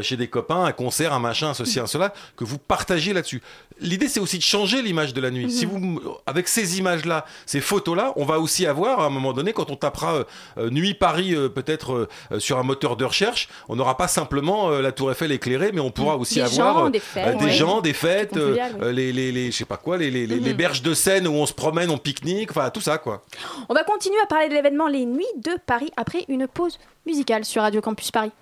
[0.00, 3.42] chez des copains, un concert, un machin, ceci, un cela, que vous partagiez là-dessus.
[3.80, 5.50] L'idée c'est aussi de changer l'image de la nuit.
[5.50, 5.72] Si mhm.
[5.72, 9.70] vous, avec ces images-là, ces photos-là, on va aussi avoir à un moment donné, quand
[9.70, 10.24] on tapera
[10.70, 15.10] nuit Paris peut-être sur un moteur de recherche, on n'aura pas simplement euh, la Tour
[15.10, 19.32] Eiffel éclairée, mais on pourra aussi avoir euh, des, gens, des fêtes, euh, les, les,
[19.32, 20.52] les, je sais pas quoi, les, les, les, mhm.
[20.52, 23.24] berges de Seine où on se promène, on pique-nique, enfin tout ça quoi.
[23.68, 27.44] On va continuer à parler de l'événement Les Nuits de Paris après une pause musicale
[27.44, 28.32] sur Radio Campus Paris.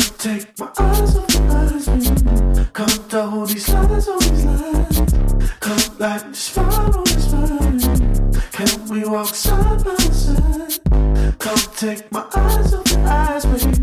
[0.00, 1.86] Take my eyes off the eyes
[2.72, 5.12] Come to hold these lines, hold these lines.
[5.60, 8.40] Come like this fire on this fire.
[8.52, 10.78] Can we walk side by side?
[11.38, 13.80] Come take my eyes off your eyes, baby.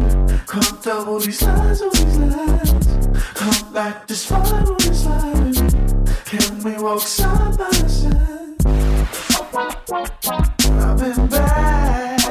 [0.47, 2.88] Come hold these lines, hold these lines.
[3.36, 5.53] Come like this fire on this fire.
[6.26, 8.55] Can we walk side by side?
[10.82, 12.22] I've been bad.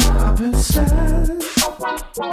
[0.00, 0.97] I've been sad.
[2.18, 2.26] Till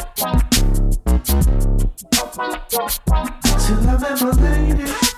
[3.87, 5.14] I met my lady.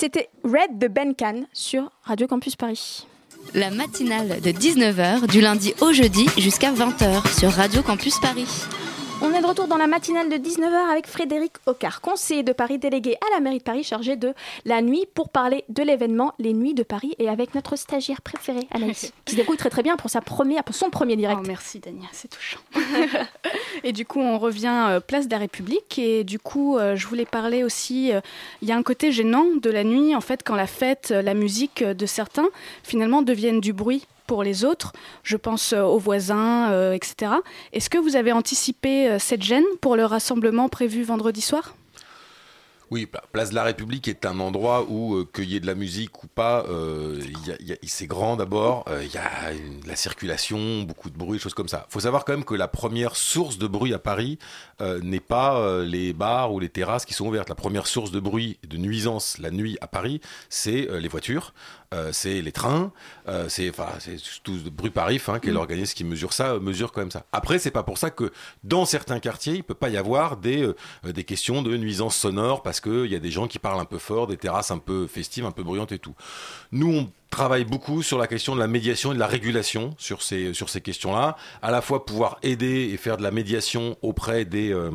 [0.00, 3.04] C'était Red de Ben Can sur Radio Campus Paris.
[3.52, 8.46] La matinale de 19h du lundi au jeudi jusqu'à 20h sur Radio Campus Paris.
[9.38, 12.78] On est de retour dans la matinale de 19h avec Frédéric Ocard, conseiller de Paris
[12.78, 14.34] délégué à la mairie de Paris chargé de
[14.64, 18.66] la nuit pour parler de l'événement Les Nuits de Paris et avec notre stagiaire préférée
[18.72, 21.38] Anaïs qui se débrouille très très bien pour, sa première, pour son premier direct.
[21.40, 22.58] Oh, merci Dania, c'est touchant.
[23.84, 27.06] et du coup on revient euh, place de la République et du coup euh, je
[27.06, 28.20] voulais parler aussi, euh,
[28.60, 31.34] il y a un côté gênant de la nuit en fait quand la fête, la
[31.34, 32.48] musique de certains
[32.82, 34.92] finalement deviennent du bruit pour les autres,
[35.24, 37.32] je pense euh, aux voisins, euh, etc.
[37.72, 41.74] Est-ce que vous avez anticipé euh, cette gêne pour le rassemblement prévu vendredi soir?
[42.90, 45.74] Oui, Place de la République est un endroit où, euh, qu'il y ait de la
[45.74, 47.20] musique ou pas, euh,
[47.82, 49.52] c'est grand d'abord, il y a
[49.86, 51.84] la circulation, beaucoup de bruit, choses comme ça.
[51.90, 54.38] Il faut savoir quand même que la première source de bruit à Paris
[55.02, 57.50] n'est pas les bars ou les terrasses qui sont ouvertes.
[57.50, 61.52] La première source de bruit, de nuisance la nuit à Paris, c'est les voitures,
[62.12, 62.92] c'est les trains,
[63.48, 63.72] c'est
[64.42, 65.54] tout bruit Paris, hein, qui est mm.
[65.54, 67.24] l'organisme qui mesure ça, mesure quand même ça.
[67.32, 68.32] Après, c'est pas pour ça que
[68.64, 70.70] dans certains quartiers, il peut pas y avoir des,
[71.04, 73.98] des questions de nuisance sonore parce qu'il y a des gens qui parlent un peu
[73.98, 76.14] fort, des terrasses un peu festives, un peu bruyantes et tout.
[76.72, 80.54] Nous, travaille beaucoup sur la question de la médiation et de la régulation sur ces,
[80.54, 84.72] sur ces questions-là, à la fois pouvoir aider et faire de la médiation auprès des,
[84.72, 84.90] euh,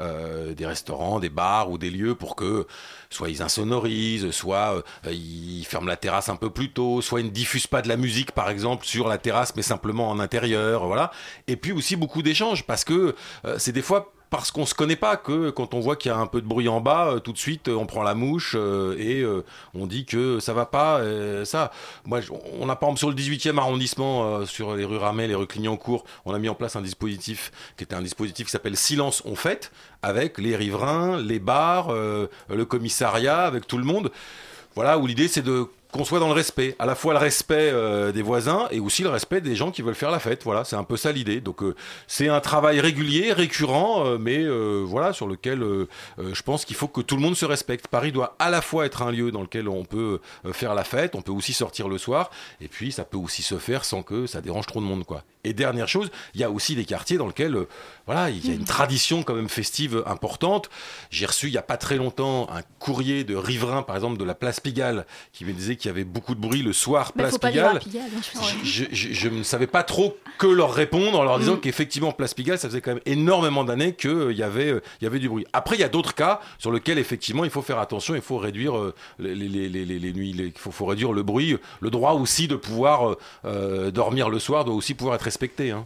[0.00, 2.66] euh, des restaurants, des bars ou des lieux pour que
[3.10, 7.26] soit ils insonorisent, soit euh, ils ferment la terrasse un peu plus tôt, soit ils
[7.26, 10.86] ne diffusent pas de la musique par exemple sur la terrasse mais simplement en intérieur,
[10.86, 11.12] voilà.
[11.46, 13.14] Et puis aussi beaucoup d'échanges parce que
[13.56, 16.18] c'est des fois parce qu'on se connaît pas que quand on voit qu'il y a
[16.18, 18.96] un peu de bruit en bas, euh, tout de suite on prend la mouche euh,
[18.98, 21.00] et euh, on dit que ça va pas.
[21.44, 21.70] ça,
[22.04, 22.20] moi,
[22.58, 26.04] on a par exemple sur le 18e arrondissement, sur les rues Ramel, les rues Clignancourt,
[26.24, 29.34] on a mis en place un dispositif qui était un dispositif qui s'appelle Silence on
[29.34, 29.72] fête,
[30.02, 34.10] avec les riverains, les bars, le commissariat, avec tout le monde.
[34.74, 37.70] Voilà, où l'idée c'est de qu'on soit dans le respect, à la fois le respect
[37.72, 40.44] euh, des voisins et aussi le respect des gens qui veulent faire la fête.
[40.44, 41.40] Voilà, c'est un peu ça l'idée.
[41.40, 41.74] Donc euh,
[42.06, 44.46] c'est un travail régulier, récurrent, euh, mais
[44.84, 45.64] voilà sur lequel
[46.18, 47.88] je pense qu'il faut que tout le monde se respecte.
[47.88, 50.20] Paris doit à la fois être un lieu dans lequel on peut
[50.52, 52.30] faire la fête, on peut aussi sortir le soir,
[52.60, 55.22] et puis ça peut aussi se faire sans que ça dérange trop de monde, quoi.
[55.44, 57.56] Et dernière chose, il y a aussi des quartiers dans lesquels,
[58.08, 60.70] voilà, il y a une tradition quand même festive importante.
[61.10, 64.24] J'ai reçu il y a pas très longtemps un courrier de riverains, par exemple de
[64.24, 65.04] la place Pigalle,
[65.34, 67.80] qui me disait qu'il y avait beaucoup de bruit le soir, place Pigalle.
[67.84, 71.60] Hein, je, ne savais pas trop que leur répondre en leur disant mm.
[71.60, 75.06] qu'effectivement, place Pigalle, ça faisait quand même énormément d'années qu'il euh, y, avait, euh, y
[75.06, 75.44] avait du bruit.
[75.52, 78.38] Après, il y a d'autres cas sur lesquels, effectivement, il faut faire attention, il faut
[78.38, 81.58] réduire euh, les, les, les, les, nuits, il faut, faut, réduire le bruit.
[81.80, 85.72] Le droit aussi de pouvoir dormir le soir doit aussi pouvoir être respecté.
[85.72, 85.84] Hein.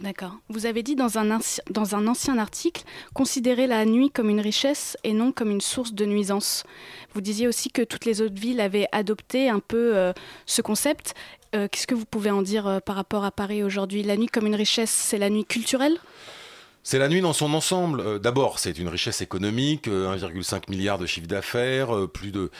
[0.00, 0.32] D'accord.
[0.48, 1.38] Vous avez dit dans un,
[1.70, 2.82] dans un ancien article,
[3.14, 6.64] considérer la nuit comme une richesse et non comme une source de nuisance.
[7.14, 10.12] Vous disiez aussi que toutes les autres villes avaient adopté un peu euh,
[10.46, 11.14] ce concept.
[11.54, 14.02] Euh, qu'est-ce que vous pouvez en dire euh, par rapport à Paris aujourd'hui?
[14.02, 15.98] La nuit comme une richesse, c'est la nuit culturelle?
[16.84, 18.00] C'est la nuit dans son ensemble.
[18.00, 22.50] Euh, d'abord, c'est une richesse économique, 1,5 euh, milliard de chiffre d'affaires, euh, plus de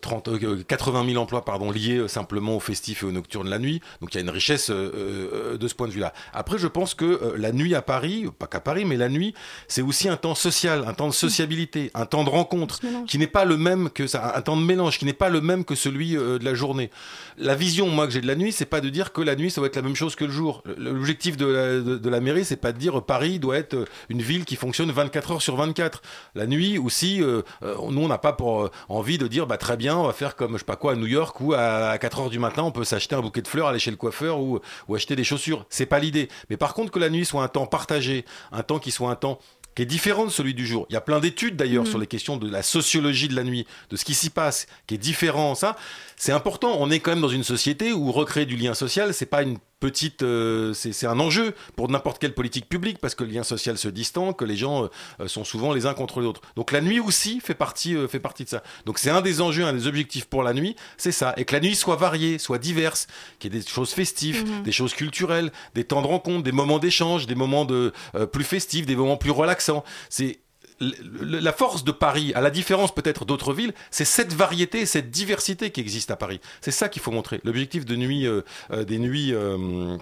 [0.00, 0.30] 30,
[0.66, 3.82] 80 000 emplois pardon, liés simplement aux festifs et aux nocturnes la nuit.
[4.00, 6.14] Donc il y a une richesse de ce point de vue-là.
[6.32, 9.34] Après, je pense que la nuit à Paris, pas qu'à Paris, mais la nuit,
[9.68, 13.26] c'est aussi un temps social, un temps de sociabilité, un temps de rencontre, qui n'est
[13.26, 15.74] pas le même que ça, un temps de mélange, qui n'est pas le même que
[15.74, 16.90] celui de la journée.
[17.36, 19.50] La vision, moi, que j'ai de la nuit, c'est pas de dire que la nuit,
[19.50, 20.62] ça va être la même chose que le jour.
[20.78, 24.54] L'objectif de la mairie, c'est c'est pas de dire Paris doit être une ville qui
[24.54, 26.02] fonctionne 24 heures sur 24.
[26.36, 29.58] La nuit aussi, euh, euh, nous on n'a pas pour euh, envie de dire bah
[29.58, 31.98] très bien, on va faire comme je sais pas quoi à New York où à,
[31.98, 34.38] 4 heures du matin on peut s'acheter un bouquet de fleurs, aller chez le coiffeur
[34.38, 35.66] ou, ou acheter des chaussures.
[35.68, 36.28] C'est pas l'idée.
[36.48, 39.16] Mais par contre que la nuit soit un temps partagé, un temps qui soit un
[39.16, 39.40] temps
[39.74, 40.86] qui est différent de celui du jour.
[40.90, 41.88] Il y a plein d'études d'ailleurs mm.
[41.88, 44.94] sur les questions de la sociologie de la nuit, de ce qui s'y passe, qui
[44.94, 45.54] est différent.
[45.54, 45.76] Ça,
[46.16, 46.76] c'est important.
[46.78, 49.58] On est quand même dans une société où recréer du lien social, c'est pas une
[49.84, 53.76] petite, euh, c'est un enjeu pour n'importe quelle politique publique parce que le lien social
[53.76, 54.88] se distend, que les gens
[55.20, 56.40] euh, sont souvent les uns contre les autres.
[56.56, 58.62] Donc la nuit aussi fait partie, euh, fait partie de ça.
[58.86, 61.52] Donc c'est un des enjeux, un des objectifs pour la nuit, c'est ça, et que
[61.52, 63.08] la nuit soit variée, soit diverse,
[63.38, 64.62] qu'il y ait des choses festives, mhm.
[64.62, 67.92] des choses culturelles, des temps de rencontre, des moments d'échange, des moments de
[68.32, 69.84] plus festifs, des moments plus relaxants.
[70.08, 70.38] C'est
[70.80, 75.70] la force de Paris, à la différence peut-être d'autres villes, c'est cette variété, cette diversité
[75.70, 76.40] qui existe à Paris.
[76.60, 77.40] C'est ça qu'il faut montrer.
[77.44, 79.32] L'objectif de nuit, euh, euh, des nuits.
[79.32, 79.96] Euh,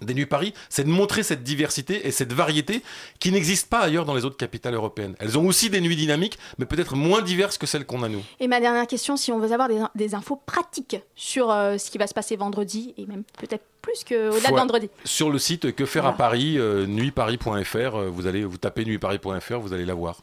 [0.00, 2.82] des Nuits Paris, c'est de montrer cette diversité et cette variété
[3.18, 5.14] qui n'existe pas ailleurs dans les autres capitales européennes.
[5.20, 8.22] Elles ont aussi des nuits dynamiques, mais peut-être moins diverses que celles qu'on a nous.
[8.40, 12.06] Et ma dernière question, si on veut avoir des, infos pratiques sur ce qui va
[12.06, 14.90] se passer vendredi, et même peut-être plus qu'au-delà de vendredi.
[15.04, 19.84] Sur le site Que faire à Paris, nuitparis.fr, vous allez vous tapez nuitparis.fr, vous allez
[19.84, 20.22] la voir.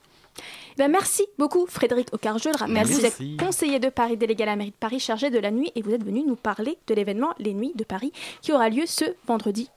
[0.80, 2.52] Ben, merci beaucoup Frédéric Ocarjeux.
[2.70, 2.94] Merci.
[2.94, 5.74] Vous êtes conseiller de Paris, délégué à la mairie de Paris, chargé de la nuit,
[5.76, 8.86] et vous êtes venu nous parler de l'événement Les Nuits de Paris, qui aura lieu
[8.86, 9.70] ce vendredi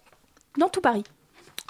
[0.56, 1.02] dans tout Paris.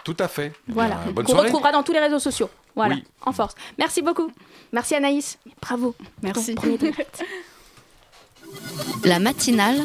[0.04, 0.52] Tout à fait.
[0.68, 1.00] Voilà.
[1.08, 2.50] Euh, bonne Qu'on retrouvera dans tous les réseaux sociaux.
[2.76, 3.54] Voilà, en force.
[3.78, 4.30] Merci beaucoup.
[4.70, 5.38] Merci Anaïs.
[5.62, 5.94] Bravo.
[6.22, 6.54] Merci.
[9.02, 9.78] La matinale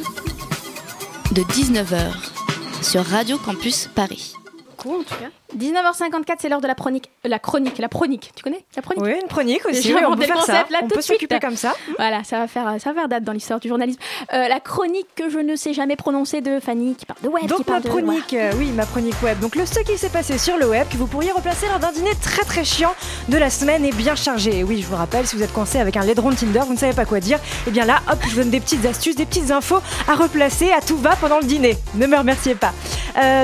[1.31, 4.33] de 19h sur Radio Campus Paris.
[4.75, 5.29] Cool en tout cas.
[5.55, 7.09] 19h54, c'est l'heure de la chronique.
[7.25, 8.31] Euh, la chronique, la chronique.
[8.35, 9.93] Tu connais la chronique Oui, une chronique aussi.
[10.05, 10.65] on peut faire ça.
[10.81, 11.73] on peut s'occuper comme ça.
[11.97, 13.99] Voilà, ça va faire, ça va faire date dans l'histoire du journalisme.
[14.33, 17.45] Euh, la chronique que je ne sais jamais prononcer de Fanny, qui parle de web.
[17.45, 19.39] Donc ma chronique, euh, oui, ma chronique web.
[19.39, 21.91] Donc le ce qui s'est passé sur le web, que vous pourriez replacer lors d'un
[21.91, 22.93] dîner très très chiant
[23.29, 24.59] de la semaine et bien chargé.
[24.59, 26.73] Et oui, je vous rappelle, si vous êtes coincé avec un laidron de Tinder, vous
[26.73, 28.85] ne savez pas quoi dire, et eh bien là, hop, je vous donne des petites
[28.85, 31.77] astuces, des petites infos à replacer à tout va pendant le dîner.
[31.95, 32.73] Ne me remerciez pas.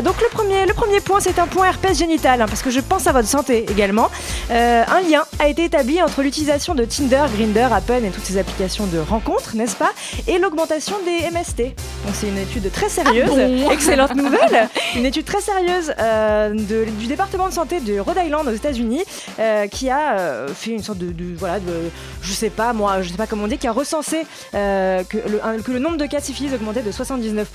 [0.02, 3.08] Donc le premier, le premier point, c'est un point herpès hein, parce que je pense
[3.08, 4.10] à votre santé également.
[4.52, 8.38] Euh, un lien a été établi entre l'utilisation de Tinder, Grinder, Appen et toutes ces
[8.38, 9.92] applications de rencontres, n'est-ce pas,
[10.28, 11.58] et l'augmentation des MST.
[12.06, 16.50] Donc c'est une étude très sérieuse, Ah bon excellente nouvelle, une étude très sérieuse euh,
[16.54, 19.04] de- du département de santé de Rhode Island aux États-Unis,
[19.40, 21.90] euh, qui a fait une sorte de, de- voilà, de,
[22.22, 25.44] je sais pas moi, je sais pas comment on dit, qui a recensé que, le,
[25.44, 27.46] un- que le nombre de cas de syphilis augmentait de 79%,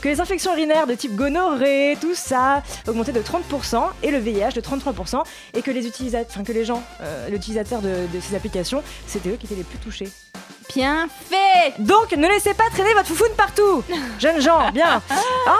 [0.00, 3.69] que les infections urinaires de type gonorrhée, tout ça, augmentaient de 30%,
[4.02, 5.22] et le VIH de 33%,
[5.54, 9.64] et que les utilisateurs, gens, euh, l'utilisateur de ces applications, c'était eux qui étaient les
[9.64, 10.08] plus touchés.
[10.74, 13.82] Bien fait Donc ne laissez pas traîner votre foufoune partout
[14.18, 15.02] Jeunes gens, bien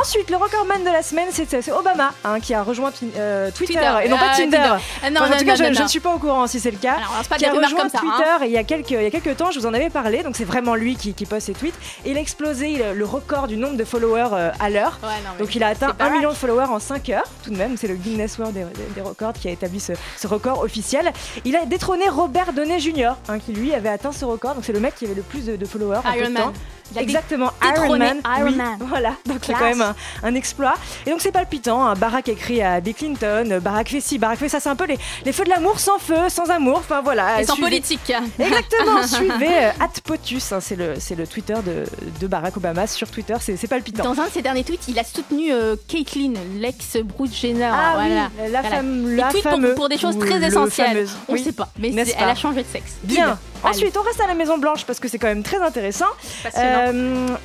[0.00, 3.92] Ensuite, le recordman de la semaine, c'est Obama, hein, qui a rejoint euh, Twitter, Twitter.
[4.04, 4.56] et non pas Ah, Tinder.
[5.02, 6.70] Ah, non, Enfin, en tout cas, non, je, ne suis pas au courant si c'est
[6.70, 6.94] le cas.
[6.98, 8.00] Alors, lance pas qui a rejoint comme ça, hein.
[8.16, 10.22] Twitter il, y a quelques, il y a quelques temps, je vous en avais parlé,
[10.22, 11.74] donc c'est vraiment lui qui, qui poste ses tweets.
[12.04, 14.98] Et il a explosé le, le record du nombre de followers euh, à l'heure.
[15.02, 15.08] Ouais,
[15.38, 16.16] donc il a atteint c'est pas 1 vrai.
[16.18, 17.76] million de followers en 5 heures, tout de même.
[17.76, 21.12] C'est le Guinness World des, des- des records qui a établi ce, ce record officiel.
[21.44, 24.54] Il a détrôné Robert Downey Jr., hein, qui lui avait atteint ce record.
[24.54, 26.52] Donc c'est le mec qui avait le plus de, de followers Iron Man.
[26.94, 26.96] Temps.
[26.96, 28.20] Il a Exactement, Iron Man.
[28.38, 28.76] Iron oui, Man.
[28.80, 30.74] Voilà, donc c'est quand même un, un exploit.
[31.06, 31.84] Et donc c'est palpitant.
[31.86, 31.94] hein.
[31.94, 34.60] Barack écrit à Bill Clinton, Barack fait ci, Barack fait ça.
[34.60, 36.78] C'est un peu les, les feux de l'amour sans feu, sans amour.
[36.78, 37.40] Enfin voilà.
[37.40, 38.12] Et sans Suivez- politique.
[38.38, 41.84] Exactement, suivez euh, @potus, hein, c'est le c'est le Twitter de,
[42.20, 44.04] de Barack Obama sur Twitter, c'est c'est palpitant.
[44.04, 47.70] Dans un de ses derniers tweets, il a soutenu euh, Caitlyn, l'ex Bruce Jenner.
[47.72, 48.28] Ah voilà.
[48.38, 48.76] oui, la Voilà.
[48.76, 50.88] femme, la tweet pour- fameuse pour, des choses très le essentielles.
[50.88, 51.42] fameuse, On oui.
[51.44, 52.92] sait pas, mais pas elle a changé de sexe.
[53.02, 53.38] Bien.
[53.62, 53.76] Allez.
[53.76, 56.06] Ensuite, on reste à la Maison Blanche parce que c'est quand même très intéressant.
[56.42, 56.66] Passionnant.
[56.66, 56.79] Euh,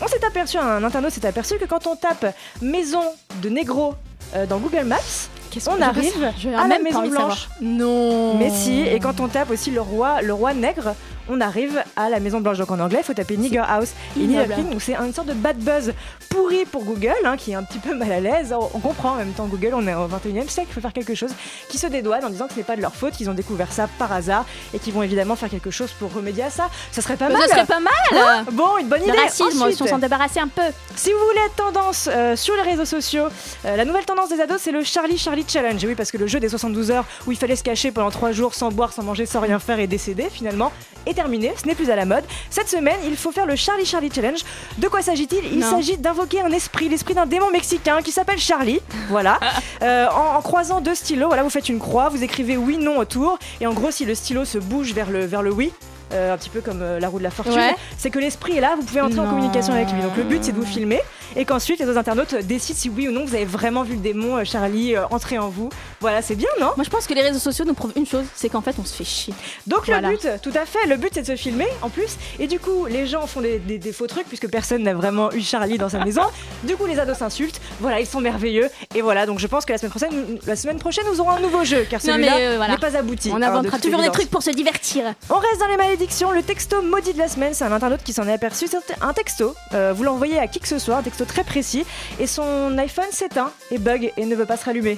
[0.01, 3.03] on s'est aperçu, un internaute s'est aperçu que quand on tape maison
[3.41, 3.95] de négro
[4.36, 5.29] euh, dans Google Maps,
[5.67, 7.49] on arrive à la Maison Blanche.
[7.61, 8.36] Non.
[8.38, 10.95] Mais si, et quand on tape aussi le roi, le roi nègre,
[11.30, 12.57] on arrive à la Maison Blanche.
[12.57, 14.21] Donc en anglais, il faut taper Nigger House et.
[14.21, 14.69] Nigger King.
[14.69, 15.93] Donc c'est une sorte de bad buzz
[16.30, 18.53] pourri pour Google, hein, qui est un petit peu mal à l'aise.
[18.53, 20.93] On, on comprend en même temps Google, on est au 21e siècle, il faut faire
[20.93, 21.32] quelque chose.
[21.69, 23.71] Qui se dédouane en disant que ce n'est pas de leur faute, qu'ils ont découvert
[23.71, 26.69] ça par hasard et qu'ils vont évidemment faire quelque chose pour remédier à ça.
[26.91, 27.43] Ça serait pas Mais mal.
[27.43, 27.93] ce serait pas mal.
[28.13, 29.17] Hein bon, une bonne Le idée.
[29.17, 30.61] racisme, Ensuite, on s'en débarrasser un peu.
[30.95, 33.26] si vous voulez être tendance euh, sur les réseaux sociaux,
[33.65, 35.84] euh, la nouvelle tendance des ados, c'est le Charlie Charlie Challenge.
[35.84, 38.09] Et oui, parce que le jeu des 72 heures où il fallait se cacher pendant
[38.11, 40.71] 3 jours sans boire, sans manger, sans rien faire et décéder, finalement,
[41.05, 41.51] est terminé.
[41.59, 42.24] Ce n'est plus à la mode.
[42.51, 44.39] Cette semaine, il faut faire le Charlie Charlie Challenge.
[44.78, 48.80] De quoi s'agit-il Il s'agit d'invoquer un esprit, l'esprit d'un démon mexicain qui s'appelle Charlie.
[49.09, 49.39] Voilà.
[49.82, 52.97] Euh, en, en croisant deux stylos, voilà, vous faites une croix, vous écrivez oui, non
[52.97, 53.38] autour.
[53.59, 55.72] Et en gros, si le stylo se bouge vers le, vers le oui,
[56.13, 57.76] euh, un petit peu comme euh, la roue de la fortune, Ouais.
[57.97, 60.01] c'est que l'esprit est là, vous pouvez entrer en communication avec lui.
[60.01, 61.01] Donc le but c'est de vous filmer
[61.36, 64.01] et qu'ensuite les autres internautes décident si oui ou non vous avez vraiment vu le
[64.01, 65.69] démon euh, Charlie euh, entrer en vous.
[66.01, 66.71] Voilà, c'est bien, non?
[66.75, 68.86] Moi, je pense que les réseaux sociaux nous prouvent une chose, c'est qu'en fait, on
[68.86, 69.33] se fait chier.
[69.65, 70.09] Donc Voilà.
[70.11, 72.17] le but, tout à fait, le but c'est de se filmer en plus.
[72.39, 75.31] Et du coup, les gens font des, des- des faux trucs puisque personne n'a vraiment
[75.31, 76.21] eu Charlie dans sa maison.
[76.63, 77.59] Du coup, les ados s'insultent.
[77.79, 78.69] Voilà, ils sont merveilleux.
[78.93, 81.39] Et voilà, donc je pense que la semaine prochaine, la semaine prochaine nous aurons un
[81.39, 82.73] nouveau jeu car celui-là euh, voilà.
[82.73, 83.31] n'est pas abouti.
[83.33, 85.03] On de inventera toujours des trucs pour se divertir.
[85.29, 86.31] On reste dans les malédictions.
[86.31, 88.67] Le texto maudit de la semaine, c'est un internaute qui s'en est aperçu.
[88.67, 89.55] C'est un texto.
[89.73, 91.86] Euh, vous l'envoyez à qui que ce soit, un texto très précis.
[92.19, 94.97] Et son iPhone s'éteint et bug et ne veut pas se rallumer.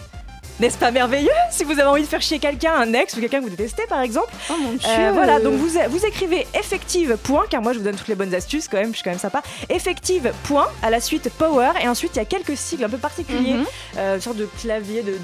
[0.60, 1.30] N'est-ce pas merveilleux?
[1.52, 3.84] Si vous avez envie de faire chier quelqu'un, un ex ou quelqu'un que vous détestez
[3.88, 4.34] par exemple.
[4.50, 4.88] Oh mon dieu.
[4.90, 8.16] Euh, voilà, donc vous, vous écrivez effective point, car moi je vous donne toutes les
[8.16, 9.44] bonnes astuces quand même, je suis quand même sympa.
[9.70, 12.98] Effective point, à la suite power, et ensuite il y a quelques sigles un peu
[12.98, 13.66] particuliers, Mhm.
[13.98, 15.20] euh, une sorte de clavier de-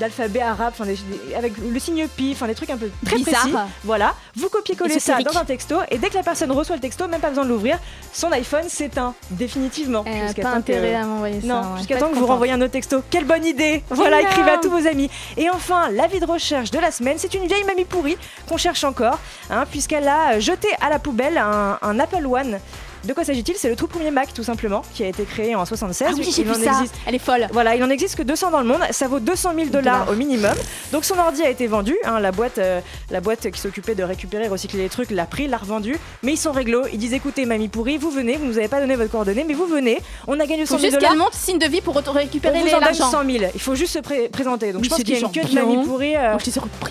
[0.00, 3.16] d'alphabet arabe, enfin, des- des- avec le signe pi, enfin des trucs un peu très
[3.16, 3.40] Bizarre.
[3.42, 3.56] précis.
[3.84, 7.06] Voilà, vous copiez-coller ça dans un texto et dès que la personne reçoit le texto,
[7.08, 7.78] même pas besoin de l'ouvrir,
[8.12, 10.04] son iPhone s'éteint définitivement.
[10.06, 11.46] Euh, jusqu'à pas que- intérêt à m'envoyer ça.
[11.46, 11.78] non, ouais.
[11.78, 13.02] jusqu'à temps que vous renvoyez un autre texto.
[13.10, 14.32] Quelle bonne idée Voilà, Énorme.
[14.32, 15.10] écrivez à tous vos amis.
[15.36, 18.16] Et enfin, l'avis de recherche de la semaine, c'est une vieille mamie pourrie
[18.48, 19.18] qu'on cherche encore,
[19.50, 22.58] hein, puisqu'elle a jeté à la poubelle un, un Apple One.
[23.06, 25.64] De quoi s'agit-il C'est le tout premier Mac, tout simplement, qui a été créé en
[25.64, 26.08] 76.
[26.10, 26.78] Ah oui, j'ai Il vu en ça.
[26.80, 27.46] existe- Elle est folle.
[27.52, 28.80] Voilà, il en existe que 200 dans le monde.
[28.90, 30.54] Ça vaut 200 000 dollars au minimum.
[30.92, 31.96] Donc son ordi a été vendu.
[32.04, 32.80] hein, la boîte, euh,
[33.10, 35.96] la boîte qui s'occupait de récupérer, recycler les trucs, l'a pris, l'a revendu.
[36.22, 36.82] Mais ils sont réglo.
[36.92, 38.36] Ils disent écoutez, mamie pourrie, vous venez.
[38.36, 40.00] Vous nous avez pas donné votre coordonnée, mais vous venez.
[40.26, 41.10] On a gagné 100 Faut 000 juste dollars.
[41.10, 43.10] qu'elle monte signe de vie pour récupérer On les vous en donne l'argent.
[43.10, 43.44] 100 000.
[43.54, 44.72] Il faut juste se pré- présenter.
[44.72, 46.16] Donc je pense c'est qu'il y a une queue de mamie pourrie.
[46.16, 46.36] euh,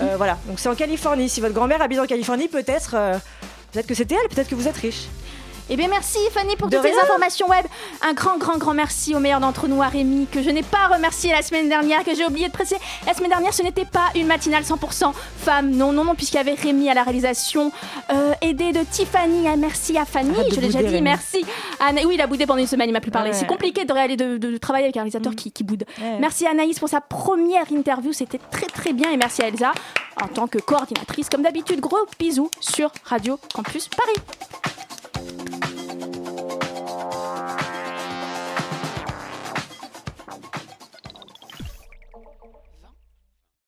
[0.01, 0.38] euh, voilà.
[0.47, 1.28] Donc c'est en Californie.
[1.30, 2.91] Si votre grand-mère habite en Californie, peut-être,
[3.72, 4.30] peut-être que c'était elle.
[4.30, 5.07] Peut-être que vous êtes riche.
[5.70, 7.01] Eh bien merci Fanny pour De toutes les rien.
[7.01, 7.66] informations web.
[8.03, 10.88] Un grand grand grand merci au meilleur d'entre nous à Rémi que je n'ai pas
[10.93, 12.80] remercié la semaine dernière, que j'ai oublié de préciser.
[13.07, 16.39] La semaine dernière ce n'était pas une matinale 100% femme, non non non puisqu'il y
[16.39, 17.72] avait Rémi à la réalisation,
[18.13, 19.47] euh, aidé de Tiffany.
[19.47, 21.01] Ah, merci à Fanny, je l'ai déjà dit, Rémi.
[21.01, 21.43] merci.
[21.80, 23.32] à Ana- Oui il a boudé pendant une semaine, il m'a plus parlé.
[23.32, 23.36] Ouais.
[23.36, 25.84] C'est compliqué de, réaliser- de, de- de travailler avec un réalisateur qui, qui boude.
[25.99, 26.18] Ouais.
[26.20, 29.72] Merci à Anaïs pour sa première interview, c'était très très bien et merci à Elsa
[30.22, 31.80] en tant que coordinatrice comme d'habitude.
[31.80, 34.74] Gros bisous sur Radio Campus Paris.